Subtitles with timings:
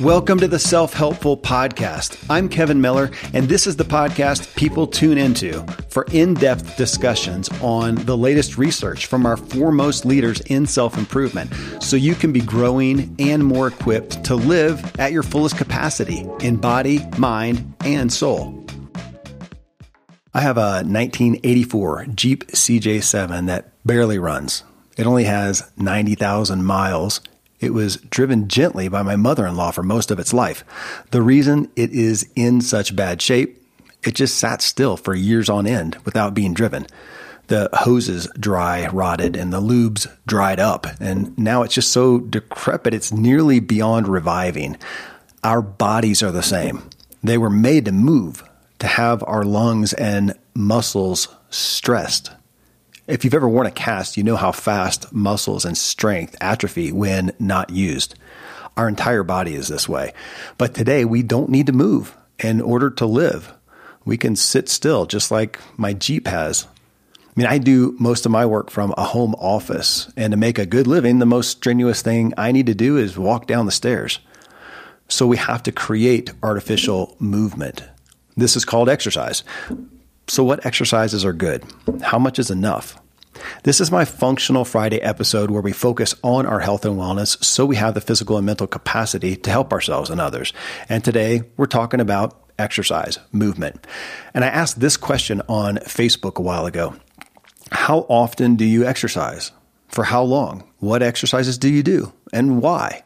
[0.00, 2.22] Welcome to the Self Helpful Podcast.
[2.28, 7.48] I'm Kevin Miller, and this is the podcast people tune into for in depth discussions
[7.62, 11.50] on the latest research from our foremost leaders in self improvement
[11.82, 16.56] so you can be growing and more equipped to live at your fullest capacity in
[16.56, 18.62] body, mind, and soul.
[20.34, 24.64] I have a 1984 Jeep CJ7 that barely runs.
[24.96, 27.20] It only has 90,000 miles
[27.64, 30.64] it was driven gently by my mother in law for most of its life.
[31.12, 33.62] The reason it is in such bad shape,
[34.02, 36.86] it just sat still for years on end without being driven.
[37.46, 42.92] The hoses dry rotted and the lubes dried up, and now it's just so decrepit
[42.92, 44.76] it's nearly beyond reviving.
[45.42, 46.82] Our bodies are the same.
[47.22, 48.42] They were made to move,
[48.78, 52.30] to have our lungs and muscles stressed.
[53.06, 57.32] If you've ever worn a cast, you know how fast muscles and strength atrophy when
[57.38, 58.14] not used.
[58.78, 60.14] Our entire body is this way.
[60.56, 63.52] But today we don't need to move in order to live.
[64.06, 66.66] We can sit still just like my Jeep has.
[67.18, 70.58] I mean, I do most of my work from a home office, and to make
[70.58, 73.72] a good living, the most strenuous thing I need to do is walk down the
[73.72, 74.18] stairs.
[75.08, 77.82] So we have to create artificial movement.
[78.34, 79.44] This is called exercise.
[80.26, 81.64] So, what exercises are good?
[82.02, 82.98] How much is enough?
[83.62, 87.66] This is my Functional Friday episode where we focus on our health and wellness so
[87.66, 90.52] we have the physical and mental capacity to help ourselves and others.
[90.88, 93.86] And today we're talking about exercise, movement.
[94.32, 96.96] And I asked this question on Facebook a while ago
[97.70, 99.52] How often do you exercise?
[99.88, 100.64] For how long?
[100.78, 102.12] What exercises do you do?
[102.32, 103.04] And why?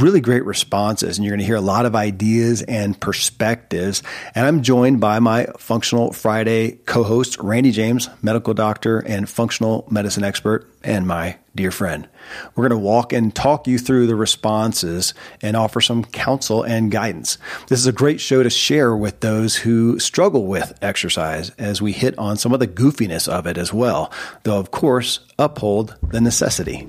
[0.00, 4.02] Really great responses, and you're going to hear a lot of ideas and perspectives.
[4.34, 9.86] And I'm joined by my Functional Friday co host, Randy James, medical doctor and functional
[9.90, 12.08] medicine expert, and my dear friend.
[12.54, 16.90] We're going to walk and talk you through the responses and offer some counsel and
[16.90, 17.36] guidance.
[17.68, 21.92] This is a great show to share with those who struggle with exercise as we
[21.92, 24.10] hit on some of the goofiness of it as well,
[24.44, 26.88] though, of course, uphold the necessity.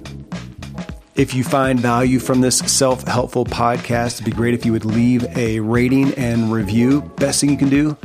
[1.15, 4.83] If you find value from this self helpful podcast, it'd be great if you would
[4.83, 7.01] leave a rating and review.
[7.17, 7.95] Best thing you can do,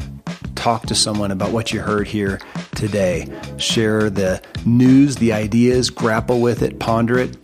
[0.55, 2.39] talk to someone about what you heard here
[2.75, 3.27] today.
[3.57, 7.35] Share the news, the ideas, grapple with it, ponder it.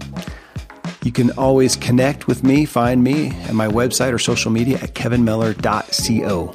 [1.03, 4.94] You can always connect with me, find me at my website or social media at
[4.94, 6.54] kevinmiller.co.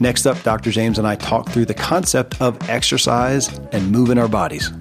[0.00, 0.72] Next up, Dr.
[0.72, 4.72] James and I talk through the concept of exercise and moving our bodies.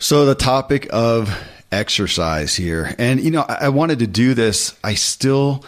[0.00, 1.30] So, the topic of
[1.72, 2.94] exercise here.
[2.98, 4.74] And, you know, I, I wanted to do this.
[4.82, 5.64] I still,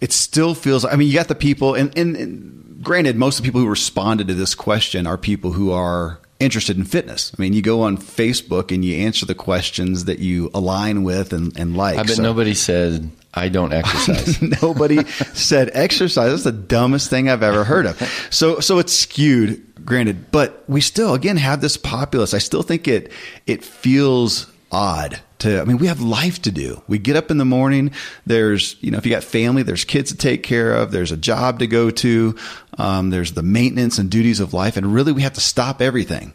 [0.00, 3.44] it still feels, I mean, you got the people, and, and, and granted, most of
[3.44, 7.32] the people who responded to this question are people who are interested in fitness.
[7.38, 11.32] I mean, you go on Facebook and you answer the questions that you align with
[11.32, 11.98] and, and like.
[11.98, 14.42] I bet so, nobody said, I don't exercise.
[14.62, 15.04] nobody
[15.34, 16.30] said exercise.
[16.30, 17.96] That's the dumbest thing I've ever heard of.
[18.30, 22.34] So, so it's skewed granted, but we still again have this populace.
[22.34, 23.12] I still think it
[23.46, 26.82] it feels odd to I mean we have life to do.
[26.88, 27.92] We get up in the morning,
[28.26, 31.16] there's you know if you got family, there's kids to take care of, there's a
[31.16, 32.36] job to go to,
[32.78, 36.34] um, there's the maintenance and duties of life and really we have to stop everything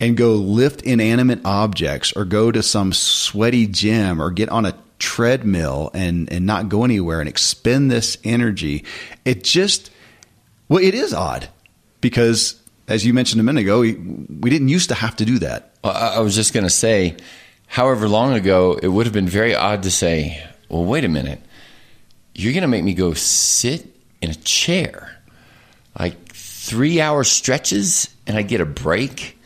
[0.00, 4.74] and go lift inanimate objects or go to some sweaty gym or get on a
[5.04, 8.84] treadmill and and not go anywhere and expend this energy.
[9.24, 9.90] It just
[10.68, 11.48] well it is odd
[12.00, 15.38] because as you mentioned a minute ago, we, we didn't used to have to do
[15.38, 15.72] that.
[15.82, 17.16] Well, I was just going to say,
[17.66, 21.40] however long ago, it would have been very odd to say, well, wait a minute.
[22.34, 23.86] You're going to make me go sit
[24.20, 25.16] in a chair,
[25.98, 29.38] like three hour stretches, and I get a break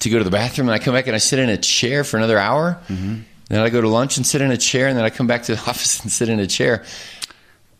[0.00, 2.04] to go to the bathroom, and I come back and I sit in a chair
[2.04, 2.78] for another hour.
[2.88, 3.20] Mm-hmm.
[3.48, 5.44] Then I go to lunch and sit in a chair, and then I come back
[5.44, 6.84] to the office and sit in a chair.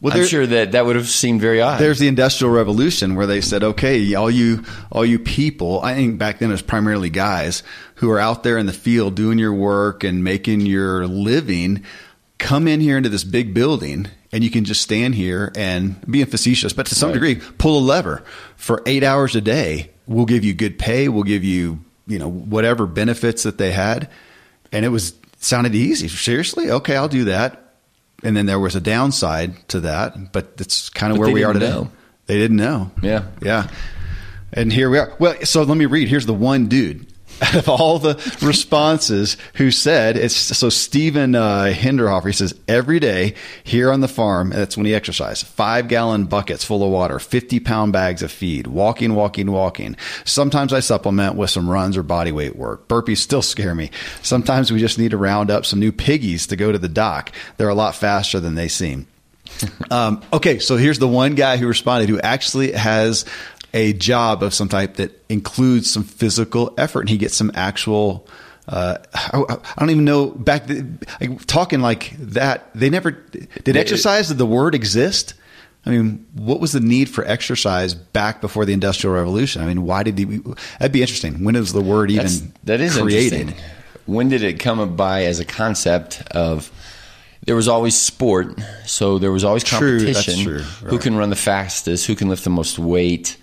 [0.01, 1.81] Well, I'm sure that that would have seemed very odd.
[1.81, 6.19] There's the Industrial Revolution where they said, "Okay, all you all you people, I think
[6.19, 7.63] back then it was primarily guys
[7.97, 11.83] who are out there in the field doing your work and making your living,
[12.37, 16.27] come in here into this big building and you can just stand here and being
[16.27, 17.15] facetious, but to some right.
[17.15, 18.23] degree, pull a lever
[18.57, 19.91] for 8 hours a day.
[20.07, 24.11] We'll give you good pay, we'll give you, you know, whatever benefits that they had."
[24.73, 26.09] And it was sounded easy.
[26.09, 26.71] Seriously?
[26.71, 27.67] Okay, I'll do that
[28.23, 31.45] and then there was a downside to that, but that's kind of but where we
[31.45, 31.71] are today.
[31.71, 31.91] Know.
[32.27, 32.91] They didn't know.
[33.03, 33.27] Yeah.
[33.43, 33.69] Yeah.
[34.53, 35.15] And here we are.
[35.19, 36.09] Well, so let me read.
[36.09, 37.07] Here's the one dude
[37.43, 42.99] out of all the responses who said it's so Stephen uh, Hinderhofer he says every
[42.99, 47.19] day here on the farm that's when he exercised five gallon buckets full of water
[47.19, 49.97] 50 pound bags of feed walking walking walking.
[50.25, 52.89] Sometimes I supplement with some runs or body weight work.
[52.89, 53.91] Burpees still scare me.
[54.23, 57.33] Sometimes we just need to round up some new piggies to go to the dock.
[57.57, 59.07] They're a lot faster than they seem.
[59.91, 63.25] Um, okay so here's the one guy who responded who actually has
[63.75, 68.27] a job of some type that includes some physical effort and he gets some actual
[68.69, 70.85] uh, I, I, don't even know back the,
[71.21, 75.35] like, talking like that they never did exercise did the word exist
[75.87, 79.63] I mean, what was the need for exercise back before the Industrial Revolution?
[79.63, 80.25] I mean, why did the,
[80.81, 81.45] that'd be interesting.
[81.45, 83.55] When was the word even that is created?
[84.05, 86.73] When did it come by as a concept of
[87.47, 90.45] there was always sport, so there was always competition.
[90.45, 90.65] True, true.
[90.83, 90.91] Right.
[90.91, 92.07] Who can run the fastest?
[92.07, 93.37] Who can lift the most weight?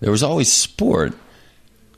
[0.00, 1.14] There was always sport,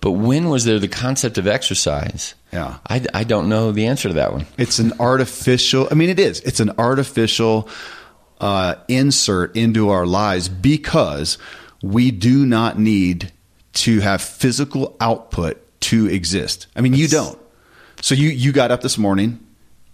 [0.00, 2.35] but when was there the concept of exercise?
[2.53, 2.79] Yeah.
[2.87, 4.47] I, I don't know the answer to that one.
[4.56, 6.41] It's an artificial, I mean, it is.
[6.41, 7.69] It's an artificial
[8.41, 11.39] uh, insert into our lives because
[11.83, 13.33] we do not need
[13.73, 16.67] to have physical output to exist.
[16.77, 17.39] I mean, you don't.
[18.00, 19.45] So you, you got up this morning,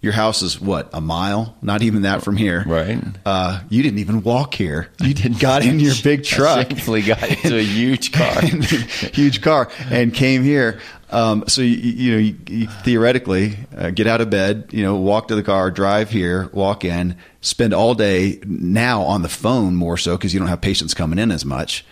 [0.04, 2.62] your house is what a mile, not even that from here.
[2.66, 3.02] Right.
[3.24, 4.90] Uh, you didn't even walk here.
[5.00, 6.68] You did got in your big truck.
[6.68, 10.78] Thankfully, got into a huge car, huge car, and came here.
[11.08, 14.96] Um, so you, you know, you, you theoretically uh, get out of bed, you know,
[14.96, 19.74] walk to the car, drive here, walk in, spend all day now on the phone
[19.74, 21.86] more so because you don't have patients coming in as much,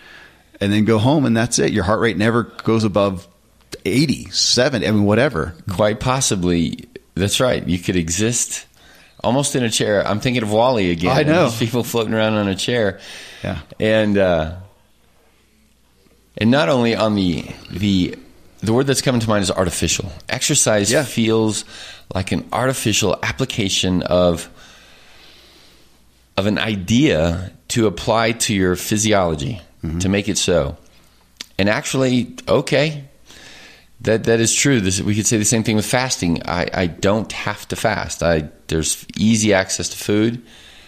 [0.61, 1.71] and then go home and that's it.
[1.71, 3.27] Your heart rate never goes above
[3.85, 5.55] 80, 70, I mean, whatever.
[5.71, 7.65] Quite possibly that's right.
[7.67, 8.65] You could exist
[9.23, 10.05] almost in a chair.
[10.05, 11.15] I'm thinking of WALL-E again.
[11.15, 12.99] I know people floating around on a chair.
[13.43, 14.55] Yeah, and uh,
[16.37, 18.15] and not only on the the
[18.61, 20.11] the word that's coming to mind is artificial.
[20.29, 21.03] Exercise Yeah.
[21.03, 21.65] feels
[22.13, 24.49] like an artificial application of
[26.37, 29.61] of an idea to apply to your physiology
[29.99, 30.77] to make it so.
[31.59, 33.03] And actually, okay,
[34.03, 34.79] that that is true.
[34.79, 36.41] This, we could say the same thing with fasting.
[36.45, 38.23] I, I don't have to fast.
[38.23, 40.41] I there's easy access to food,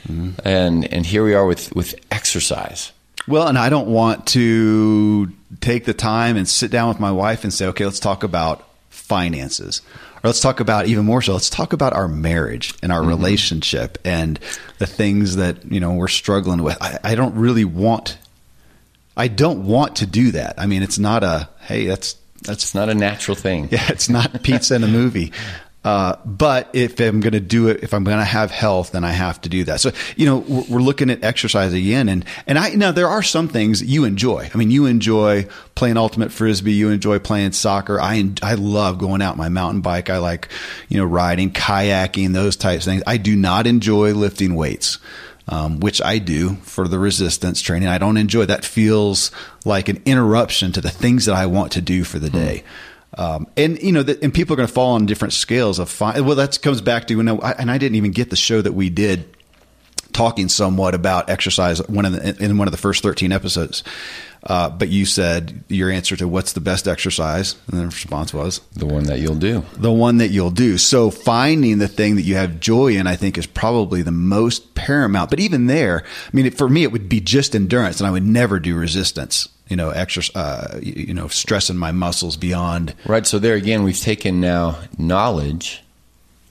[0.07, 0.31] mm-hmm.
[0.47, 2.91] and and here we are with with exercise.
[3.27, 7.44] Well, and I don't want to take the time and sit down with my wife
[7.44, 9.81] and say, okay, let's talk about finances.
[10.17, 13.09] Or let's talk about even more so, let's talk about our marriage and our mm-hmm.
[13.09, 14.39] relationship and
[14.77, 16.77] the things that, you know, we're struggling with.
[16.81, 18.17] I, I don't really want
[19.17, 20.56] I don't want to do that.
[20.57, 22.15] I mean, it's not a hey, that's
[22.45, 23.68] that's not a natural thing.
[23.71, 25.31] yeah, it's not pizza in a movie.
[25.86, 29.03] Uh, but if I'm going to do it, if I'm going to have health, then
[29.03, 29.80] I have to do that.
[29.80, 32.09] So, you know, we're, we're looking at exercise again.
[32.09, 34.50] And, and I, now there are some things you enjoy.
[34.51, 35.45] I mean, you enjoy
[35.75, 36.74] playing ultimate frisbee.
[36.74, 38.01] You enjoy playing soccer.
[38.01, 40.09] I, I love going out my mountain bike.
[40.09, 40.50] I like,
[40.89, 43.03] you know, riding, kayaking, those types of things.
[43.06, 44.98] I do not enjoy lifting weights.
[45.47, 47.88] Um, which I do for the resistance training.
[47.88, 48.65] I don't enjoy that.
[48.65, 49.30] Feels
[49.63, 52.63] like an interruption to the things that I want to do for the day.
[53.18, 55.89] Um, and you know, the, and people are going to fall on different scales of
[55.89, 56.25] fine.
[56.25, 58.62] Well, that comes back to you know, I, and I didn't even get the show
[58.62, 59.34] that we did
[60.15, 63.83] talking somewhat about exercise one of the, in one of the first 13 episodes.
[64.47, 68.59] Uh, but you said your answer to what's the best exercise, and the response was
[68.75, 69.65] The one that you'll do.
[69.75, 70.77] the one that you'll do.
[70.77, 74.75] So finding the thing that you have joy in, I think, is probably the most
[74.75, 75.31] paramount.
[75.31, 78.23] But even there, I mean, for me, it would be just endurance, and I would
[78.25, 79.50] never do resistance.
[79.67, 80.36] You know, exercise.
[80.36, 82.93] Uh, you know, stressing my muscles beyond.
[83.07, 83.25] Right.
[83.25, 85.84] So there again, we've taken now knowledge,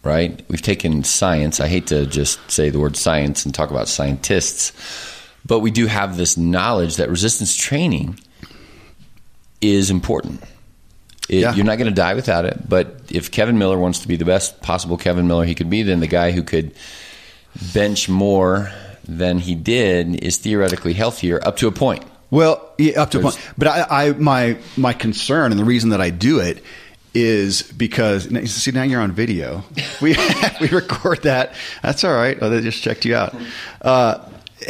[0.05, 0.45] right?
[0.49, 1.61] We've taken science.
[1.61, 4.73] I hate to just say the word science and talk about scientists,
[5.47, 8.19] but we do have this knowledge that resistance training
[9.61, 10.43] is important.
[11.29, 11.55] It, Yeah.
[11.55, 12.69] You're not going to die without it.
[12.69, 15.83] But if Kevin Miller wants to be the best possible Kevin Miller he could be,
[15.83, 16.73] then the guy who could
[17.73, 18.71] bench more
[19.07, 22.05] than he did is theoretically healthier up to a point.
[22.31, 23.39] Well, yeah, up to a point.
[23.57, 26.63] But I, I, my, my concern and the reason that I do it
[27.15, 29.65] is because see now you're on video.
[30.03, 30.17] We
[30.61, 31.55] we record that.
[31.83, 32.37] That's all right.
[32.41, 33.35] Oh, they just checked you out.
[33.81, 34.29] Uh,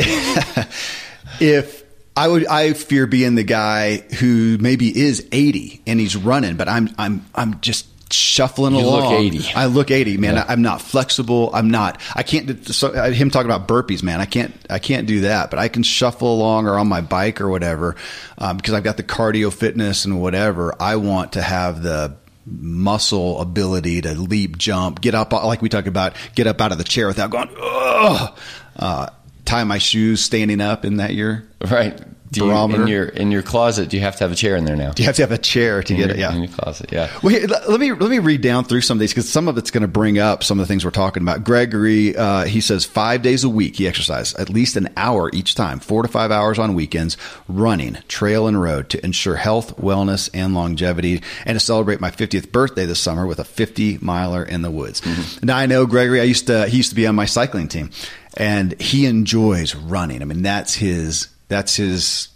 [1.41, 1.85] if
[2.17, 6.69] I would, I fear being the guy who maybe is 80 and he's running, but
[6.69, 9.05] I'm I'm I'm just shuffling along.
[9.05, 9.55] You look 80.
[9.55, 10.35] I look 80, man.
[10.35, 10.45] Yeah.
[10.49, 11.51] I, I'm not flexible.
[11.53, 12.01] I'm not.
[12.15, 12.67] I can't.
[12.67, 14.21] So uh, him talking about burpees, man.
[14.21, 14.55] I can't.
[14.71, 15.51] I can't do that.
[15.51, 17.97] But I can shuffle along or on my bike or whatever
[18.39, 20.75] um, because I've got the cardio fitness and whatever.
[20.81, 25.87] I want to have the muscle ability to leap, jump, get up like we talk
[25.87, 27.49] about, get up out of the chair without going.
[27.61, 28.39] Ugh.
[28.77, 29.09] Uh,
[29.45, 31.49] tie my shoes standing up in that year.
[31.61, 32.01] Right.
[32.35, 32.83] Do you, barometer.
[32.83, 34.93] in your in your closet, do you have to have a chair in there now?
[34.93, 36.21] Do you have to have a chair to in get your, it.
[36.21, 36.35] Yeah.
[36.35, 36.93] in your closet.
[36.93, 37.11] Yeah.
[37.23, 39.59] Well, here, let me let me read down through some of these because some of
[39.59, 41.45] it's going to bring up some of the things we're talking about.
[41.45, 45.55] Gregory, uh, he says five days a week he exercises at least an hour each
[45.55, 47.17] time, four to five hours on weekends,
[47.49, 52.53] running trail and road to ensure health, wellness, and longevity, and to celebrate my 50th
[52.53, 55.03] birthday this summer with a 50 miler in the woods.
[55.43, 56.21] Now I know Gregory.
[56.21, 57.91] I used to he used to be on my cycling team,
[58.37, 60.23] and he enjoys running.
[60.23, 62.29] I mean that's his that's his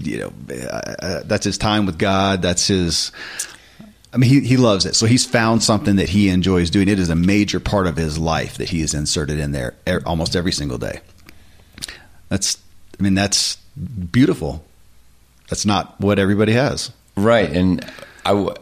[0.00, 2.42] you know, uh, uh, that's his time with God.
[2.42, 3.12] That's his.
[4.12, 4.96] I mean, he, he loves it.
[4.96, 6.88] So he's found something that he enjoys doing.
[6.88, 10.02] It is a major part of his life that he has inserted in there er,
[10.04, 11.00] almost every single day.
[12.28, 12.58] That's,
[12.98, 13.56] I mean, that's
[14.10, 14.64] beautiful.
[15.48, 16.90] That's not what everybody has.
[17.16, 17.84] Right, and
[18.24, 18.54] I,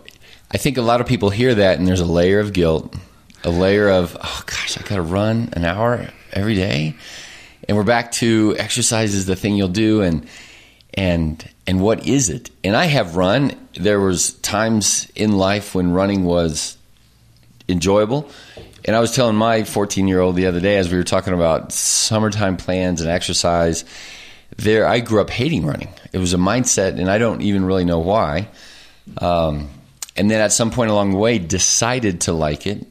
[0.50, 2.94] I think a lot of people hear that, and there's a layer of guilt,
[3.44, 6.96] a layer of oh gosh, I got to run an hour every day,
[7.68, 10.26] and we're back to exercise is the thing you'll do, and
[10.94, 12.50] and and what is it?
[12.64, 13.52] And I have run.
[13.74, 16.78] There was times in life when running was
[17.68, 18.30] enjoyable.
[18.84, 21.34] And I was telling my 14 year old the other day as we were talking
[21.34, 23.84] about summertime plans and exercise.
[24.56, 25.90] There, I grew up hating running.
[26.12, 28.48] It was a mindset, and I don't even really know why.
[29.18, 29.68] Um,
[30.16, 32.86] and then at some point along the way, decided to like it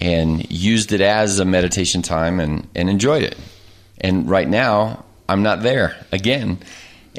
[0.00, 3.36] and used it as a meditation time and, and enjoyed it.
[4.02, 6.58] And right now, I'm not there again.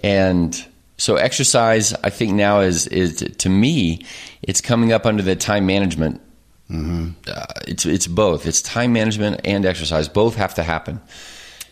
[0.03, 0.65] And
[0.97, 4.05] so exercise, I think now is is to me,
[4.41, 6.21] it's coming up under the time management.
[6.69, 7.09] Mm-hmm.
[7.27, 8.45] Uh, it's it's both.
[8.45, 10.07] It's time management and exercise.
[10.07, 11.01] Both have to happen.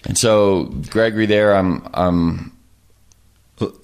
[0.05, 2.57] And so, Gregory, there, I'm I'm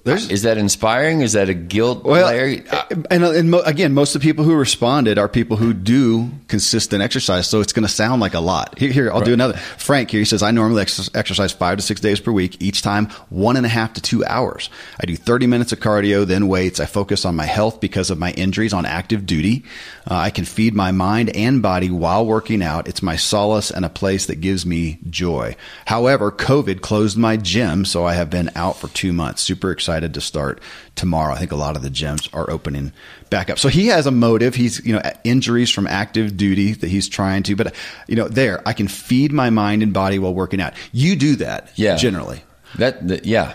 [0.04, 1.20] There's, is that inspiring?
[1.20, 2.62] Is that a guilt well, layer?
[3.10, 7.02] and, and mo- again, most of the people who responded are people who do consistent
[7.02, 7.46] exercise.
[7.46, 8.78] So it's going to sound like a lot.
[8.78, 9.56] Here, here I'll do another.
[9.56, 12.82] Frank here, he says, I normally ex- exercise five to six days per week, each
[12.82, 14.70] time one and a half to two hours.
[15.00, 16.80] I do 30 minutes of cardio, then weights.
[16.80, 19.64] I focus on my health because of my injuries on active duty.
[20.10, 22.88] Uh, I can feed my mind and body while working out.
[22.88, 25.56] It's my solace and a place that gives me joy.
[25.86, 29.42] However, COVID closed my gym, so I have been out for two months.
[29.42, 30.60] Super excited to start
[30.94, 31.34] tomorrow.
[31.34, 32.92] I think a lot of the gyms are opening
[33.30, 33.58] back up.
[33.58, 34.54] So he has a motive.
[34.54, 37.74] He's, you know, injuries from active duty that he's trying to, but
[38.06, 40.74] you know, there, I can feed my mind and body while working out.
[40.92, 41.96] You do that Yeah.
[41.96, 42.42] generally.
[42.76, 43.54] That, that yeah,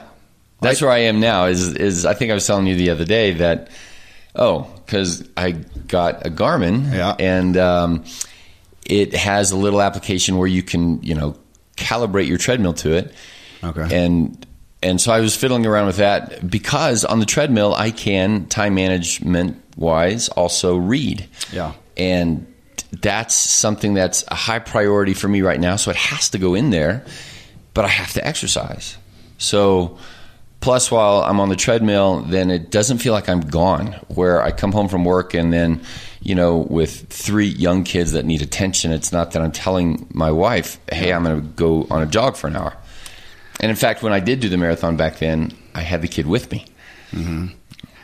[0.61, 1.45] that's where I am now.
[1.45, 3.69] Is is I think I was telling you the other day that
[4.35, 7.15] oh, because I got a Garmin, Yeah.
[7.19, 8.03] and um,
[8.85, 11.35] it has a little application where you can you know
[11.77, 13.13] calibrate your treadmill to it.
[13.63, 14.03] Okay.
[14.03, 14.42] And
[14.83, 18.75] and so I was fiddling around with that because on the treadmill I can time
[18.75, 21.27] management wise also read.
[21.51, 21.73] Yeah.
[21.97, 22.53] And
[22.91, 25.77] that's something that's a high priority for me right now.
[25.77, 27.05] So it has to go in there,
[27.73, 28.97] but I have to exercise.
[29.37, 29.97] So
[30.59, 33.93] plus while I'm on the treadmill, then it doesn't feel like I'm gone.
[34.09, 35.81] Where I come home from work and then,
[36.21, 40.31] you know, with three young kids that need attention, it's not that I'm telling my
[40.31, 42.73] wife, "Hey, I'm going to go on a jog for an hour."
[43.63, 46.27] And in fact, when I did do the marathon back then, I had the kid
[46.27, 46.65] with me.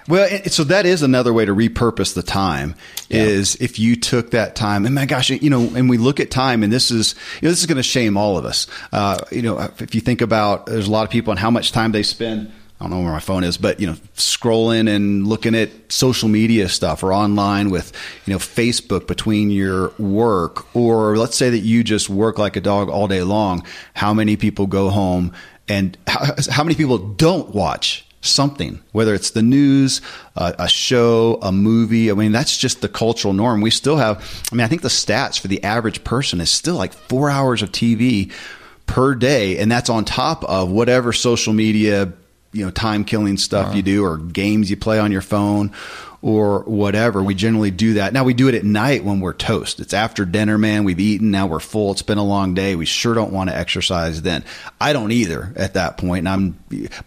[0.07, 2.75] Well, so that is another way to repurpose the time
[3.09, 6.31] is if you took that time and my gosh, you know, and we look at
[6.31, 8.67] time and this is, you know, this is going to shame all of us.
[8.93, 11.73] Uh, you know, if you think about, there's a lot of people and how much
[11.73, 12.51] time they spend.
[12.79, 16.29] I don't know where my phone is, but you know, scrolling and looking at social
[16.29, 17.91] media stuff or online with,
[18.25, 22.61] you know, Facebook between your work, or let's say that you just work like a
[22.61, 23.65] dog all day long.
[23.95, 25.33] How many people go home
[25.67, 30.01] and how, how many people don't watch something, whether it's the news,
[30.35, 32.11] uh, a show, a movie.
[32.11, 33.61] I mean, that's just the cultural norm.
[33.61, 36.75] We still have, I mean, I think the stats for the average person is still
[36.75, 38.31] like four hours of TV
[38.87, 39.57] per day.
[39.57, 42.11] And that's on top of whatever social media,
[42.51, 43.77] you know, time killing stuff uh-huh.
[43.77, 45.71] you do or games you play on your phone
[46.21, 47.23] or whatever.
[47.23, 48.11] We generally do that.
[48.11, 49.79] Now we do it at night when we're toast.
[49.79, 50.83] It's after dinner, man.
[50.83, 51.31] We've eaten.
[51.31, 51.91] Now we're full.
[51.91, 52.75] It's been a long day.
[52.75, 54.43] We sure don't want to exercise then.
[54.81, 56.27] I don't either at that point.
[56.27, 56.59] And I'm,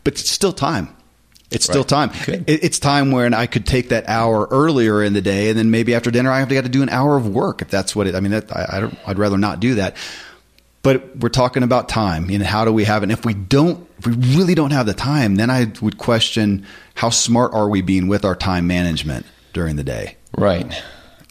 [0.05, 0.97] but it's still time.
[1.51, 1.89] It's still Right.
[1.89, 2.11] time.
[2.25, 2.45] Good.
[2.47, 5.71] It, it's time when I could take that hour earlier in the day, and then
[5.71, 7.95] maybe after dinner I have to, got to do an hour of work if that's
[7.95, 8.15] what it.
[8.15, 9.97] I mean, that, I, I don't, I'd rather not do that.
[10.83, 12.29] But we're talking about time.
[12.29, 13.05] and how do we have it?
[13.05, 16.67] And if we don't, if we really don't have the time, then I would question
[16.95, 20.17] how smart are we being with our time management during the day.
[20.37, 20.83] Right.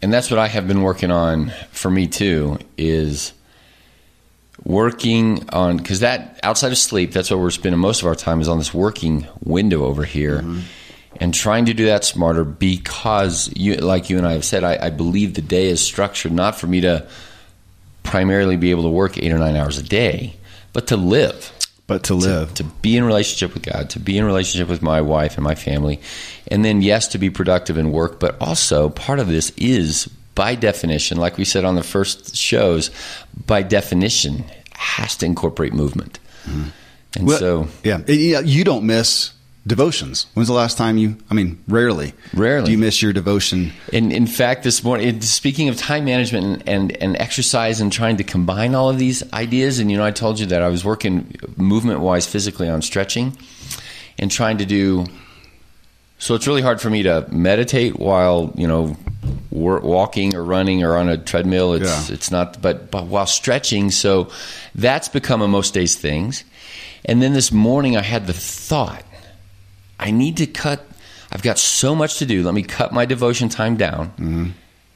[0.02, 3.34] And that's what I have been working on for me too is
[4.64, 8.42] working on cuz that outside of sleep that's what we're spending most of our time
[8.42, 10.60] is on this working window over here mm-hmm.
[11.20, 14.78] and trying to do that smarter because you like you and I have said I,
[14.80, 17.08] I believe the day is structured not for me to
[18.04, 20.36] primarily be able to work 8 or 9 hours a day
[20.74, 21.52] but to live
[21.92, 22.54] but to live.
[22.54, 25.44] To, to be in relationship with God, to be in relationship with my wife and
[25.44, 26.00] my family.
[26.48, 30.56] And then, yes, to be productive in work, but also part of this is by
[30.56, 32.92] definition, like we said on the first shows,
[33.46, 36.20] by definition, has to incorporate movement.
[36.46, 36.70] Mm-hmm.
[37.18, 39.34] And well, so, yeah, you don't miss
[39.66, 40.26] devotions.
[40.34, 41.18] When's the last time you?
[41.30, 42.14] I mean, rarely.
[42.34, 42.66] Rarely.
[42.66, 43.72] Do you miss your devotion?
[43.92, 48.18] In in fact, this morning, speaking of time management and, and, and exercise and trying
[48.18, 50.84] to combine all of these ideas, and you know, I told you that I was
[50.84, 53.38] working movement wise, physically on stretching,
[54.18, 55.06] and trying to do.
[56.18, 58.98] So it's really hard for me to meditate while you know
[59.52, 61.74] walking or running or on a treadmill.
[61.74, 62.16] It's yeah.
[62.16, 63.92] it's not, but but while stretching.
[63.92, 64.30] So
[64.74, 66.44] that's become a most days things.
[67.06, 69.04] And then this morning, I had the thought
[70.02, 70.86] I need to cut.
[71.32, 72.44] I've got so much to do.
[72.44, 74.50] Let me cut my devotion time down mm-hmm.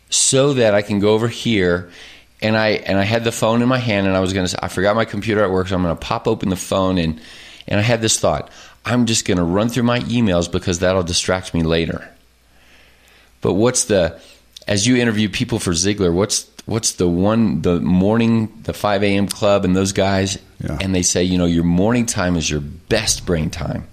[0.09, 1.89] so that I can go over here.
[2.41, 4.50] And I and I had the phone in my hand, and I was gonna.
[4.62, 7.21] I forgot my computer at work, so I'm gonna pop open the phone and
[7.67, 8.50] and I had this thought.
[8.83, 12.07] I'm just gonna run through my emails because that'll distract me later.
[13.39, 14.19] But what's the
[14.67, 16.13] as you interview people for Ziglar?
[16.13, 19.27] What's what's the one the morning the 5 a.m.
[19.27, 20.77] club and those guys yeah.
[20.81, 23.88] and they say you know your morning time is your best brain time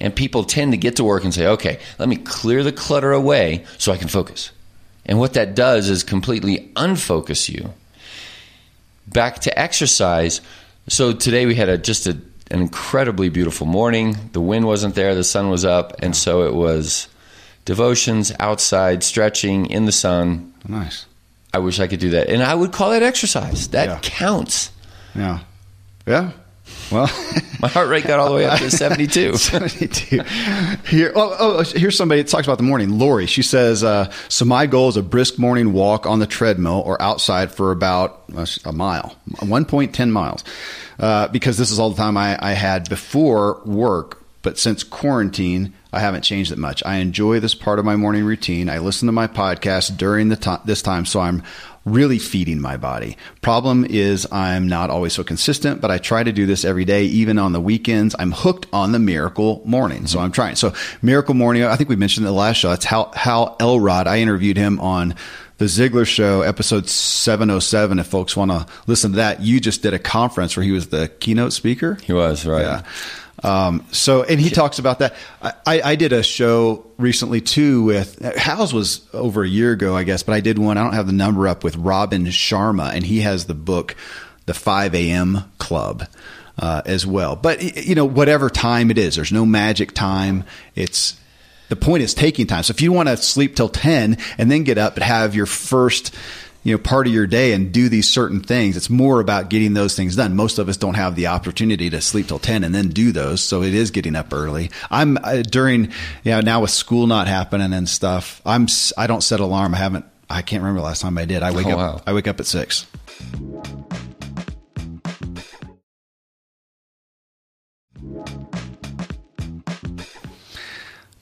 [0.00, 3.12] and people tend to get to work and say, okay, let me clear the clutter
[3.12, 4.50] away so I can focus.
[5.04, 7.72] And what that does is completely unfocus you.
[9.06, 10.40] Back to exercise.
[10.88, 12.10] So today we had a, just a,
[12.50, 14.16] an incredibly beautiful morning.
[14.32, 17.08] The wind wasn't there, the sun was up, and so it was
[17.64, 20.52] devotions outside, stretching in the sun.
[20.68, 21.06] Nice.
[21.54, 22.28] I wish I could do that.
[22.28, 23.68] And I would call that exercise.
[23.68, 23.98] That yeah.
[24.02, 24.70] counts.
[25.14, 25.40] Yeah.
[26.06, 26.32] Yeah.
[26.90, 27.06] Well,
[27.60, 29.36] my heart rate got all the way up to 72.
[29.36, 30.22] 72.
[30.88, 32.98] Here, oh, oh, here's somebody that talks about the morning.
[32.98, 36.82] Lori, she says, uh, so my goal is a brisk morning walk on the treadmill
[36.84, 38.22] or outside for about
[38.64, 40.44] a mile, 1.10 miles,
[40.98, 44.22] uh, because this is all the time I, I had before work.
[44.42, 46.80] But since quarantine, I haven't changed it much.
[46.86, 48.68] I enjoy this part of my morning routine.
[48.68, 51.42] I listen to my podcast during the to- this time, so I'm
[51.86, 53.16] really feeding my body.
[53.40, 57.04] Problem is, I'm not always so consistent, but I try to do this every day,
[57.04, 58.14] even on the weekends.
[58.18, 59.98] I'm hooked on the miracle morning.
[59.98, 60.06] Mm-hmm.
[60.06, 60.56] So I'm trying.
[60.56, 62.68] So miracle morning, I think we mentioned in the last show.
[62.68, 64.06] That's Hal, Hal Elrod.
[64.06, 65.14] I interviewed him on
[65.58, 67.98] the Ziglar Show, episode 707.
[67.98, 70.88] If folks want to listen to that, you just did a conference where he was
[70.88, 71.94] the keynote speaker.
[72.02, 72.62] He was, right.
[72.62, 72.82] Yeah.
[73.42, 75.14] Um, so, and he talks about that.
[75.42, 80.04] I, I, did a show recently too with Hal's was over a year ago, I
[80.04, 80.78] guess, but I did one.
[80.78, 83.94] I don't have the number up with Robin Sharma, and he has the book,
[84.46, 85.44] The 5 a.m.
[85.58, 86.06] Club.
[86.58, 90.42] Uh, as well, but you know, whatever time it is, there's no magic time.
[90.74, 91.20] It's
[91.68, 92.62] the point is taking time.
[92.62, 95.46] So if you want to sleep till 10 and then get up and have your
[95.46, 96.14] first
[96.66, 98.76] you know part of your day and do these certain things.
[98.76, 100.34] It's more about getting those things done.
[100.34, 103.40] Most of us don't have the opportunity to sleep till 10 and then do those
[103.40, 104.72] so it is getting up early.
[104.90, 105.84] I'm uh, during
[106.24, 108.66] you know now with school not happening and stuff i'm
[108.98, 109.74] i don't set alarm.
[109.74, 111.44] I haven't i can't remember the last time i did.
[111.44, 112.02] I wake oh, up wow.
[112.04, 112.86] i wake up at 6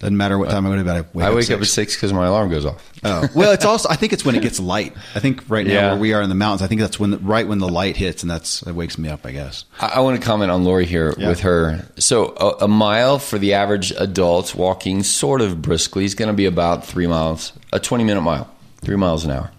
[0.04, 0.96] Doesn't matter what time I go to bed.
[0.96, 2.92] I wake, I wake up, up, at six because my alarm goes off.
[3.04, 4.92] Oh well, it's also I think it's when it gets light.
[5.14, 5.90] I think right now yeah.
[5.92, 8.22] where we are in the mountains, I think that's when right when the light hits,
[8.22, 9.24] and that's it wakes me up.
[9.24, 9.64] I guess.
[9.80, 11.26] I, I want to comment on Lori here yeah.
[11.26, 11.88] with her.
[11.96, 16.34] So a, a, mile for the average adult walking sort of briskly is going to
[16.34, 19.50] be about three miles, a twenty minute mile, three miles an hour.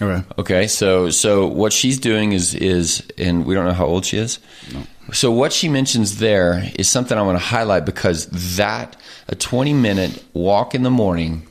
[0.00, 0.24] Okay.
[0.38, 0.66] Okay.
[0.68, 4.38] So so what she's doing is is and we don't know how old she is.
[4.72, 4.84] No.
[5.12, 8.96] So what she mentions there is something I want to highlight because that
[9.28, 11.46] a 20 minute walk in the morning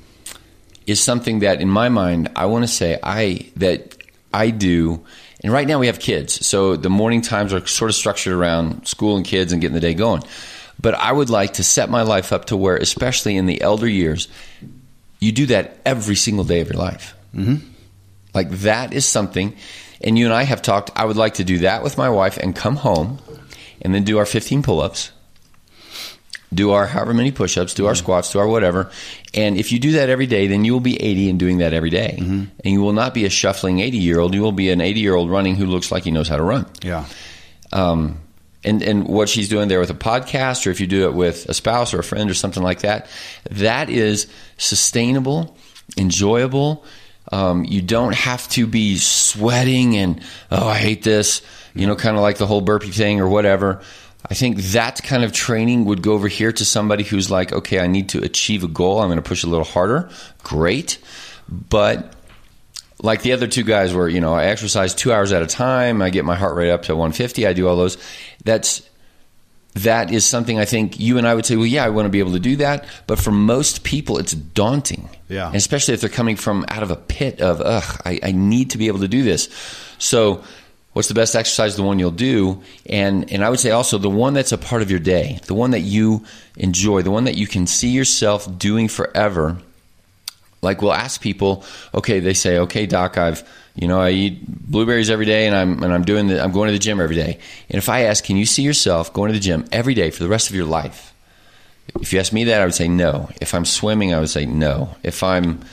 [0.88, 3.98] is something that in my mind I want to say I that
[4.34, 5.06] I do.
[5.44, 8.88] And right now we have kids so the morning times are sort of structured around
[8.88, 10.24] school and kids and getting the day going.
[10.82, 13.88] But I would like to set my life up to where especially in the elder
[13.88, 14.28] years
[15.20, 17.16] you do that every single day of your life.
[17.36, 17.66] Mm-hmm.
[18.36, 19.56] like that is something
[20.04, 22.38] and you and I have talked I would like to do that with my wife
[22.38, 23.18] and come home
[23.84, 25.12] and then do our 15 pull-ups
[26.54, 28.92] do our however many push-ups, do our squats, do our whatever.
[29.34, 31.74] And if you do that every day, then you will be 80 and doing that
[31.74, 32.18] every day.
[32.20, 32.44] Mm-hmm.
[32.64, 34.34] And you will not be a shuffling 80-year-old.
[34.34, 36.66] You will be an 80-year-old running who looks like he knows how to run.
[36.84, 37.06] Yeah.
[37.72, 38.20] Um,
[38.66, 41.50] and and what she's doing there with a podcast, or if you do it with
[41.50, 43.08] a spouse or a friend or something like that,
[43.50, 45.58] that is sustainable,
[45.98, 46.86] enjoyable.
[47.32, 51.42] Um, you don't have to be sweating and oh, I hate this.
[51.74, 53.82] You know, kind of like the whole burpee thing or whatever.
[54.30, 57.80] I think that kind of training would go over here to somebody who's like, okay,
[57.80, 59.00] I need to achieve a goal.
[59.00, 60.10] I'm going to push a little harder.
[60.44, 60.98] Great.
[61.50, 62.14] But
[63.02, 66.02] like the other two guys were, you know, I exercise two hours at a time.
[66.02, 67.46] I get my heart rate up to 150.
[67.46, 67.98] I do all those.
[68.46, 68.82] That's
[69.76, 72.10] that is something I think you and I would say, well, yeah, I want to
[72.10, 72.86] be able to do that.
[73.08, 75.10] But for most people, it's daunting.
[75.30, 75.48] Yeah.
[75.48, 78.70] And especially if they're coming from out of a pit of, ugh, I, I need
[78.72, 79.50] to be able to do this.
[79.98, 80.44] So,
[80.94, 81.76] what's the best exercise?
[81.76, 82.64] The one you'll do.
[82.86, 85.54] And, and I would say also the one that's a part of your day, the
[85.54, 86.26] one that you
[86.58, 89.58] enjoy, the one that you can see yourself doing forever.
[90.62, 95.10] Like we'll ask people, okay, they say, okay, doc, I've, you know, I eat blueberries
[95.10, 97.40] every day, and I'm and I'm doing the, I'm going to the gym every day.
[97.70, 100.24] And if I ask, can you see yourself going to the gym every day for
[100.24, 101.14] the rest of your life?
[102.00, 103.30] If you ask me that, I would say no.
[103.42, 104.96] If I'm swimming, I would say no.
[105.04, 105.66] If I'm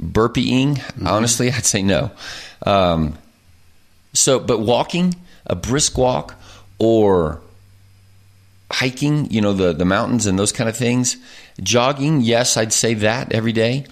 [0.00, 1.06] burpeeing, mm-hmm.
[1.06, 2.10] honestly, I'd say no.
[2.64, 3.18] Um,
[4.18, 5.14] so, but walking,
[5.46, 6.34] a brisk walk,
[6.78, 7.40] or
[8.70, 11.16] hiking, you know, the the mountains and those kind of things.
[11.60, 13.86] Jogging, yes, I'd say that every day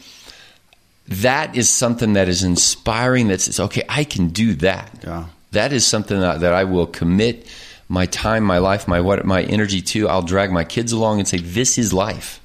[1.08, 4.90] that is something that is inspiring that says, okay, I can do that.
[5.04, 5.26] Yeah.
[5.52, 7.46] That is something that, that I will commit
[7.88, 10.08] my time, my life, my what my energy to.
[10.08, 12.40] I'll drag my kids along and say, this is life.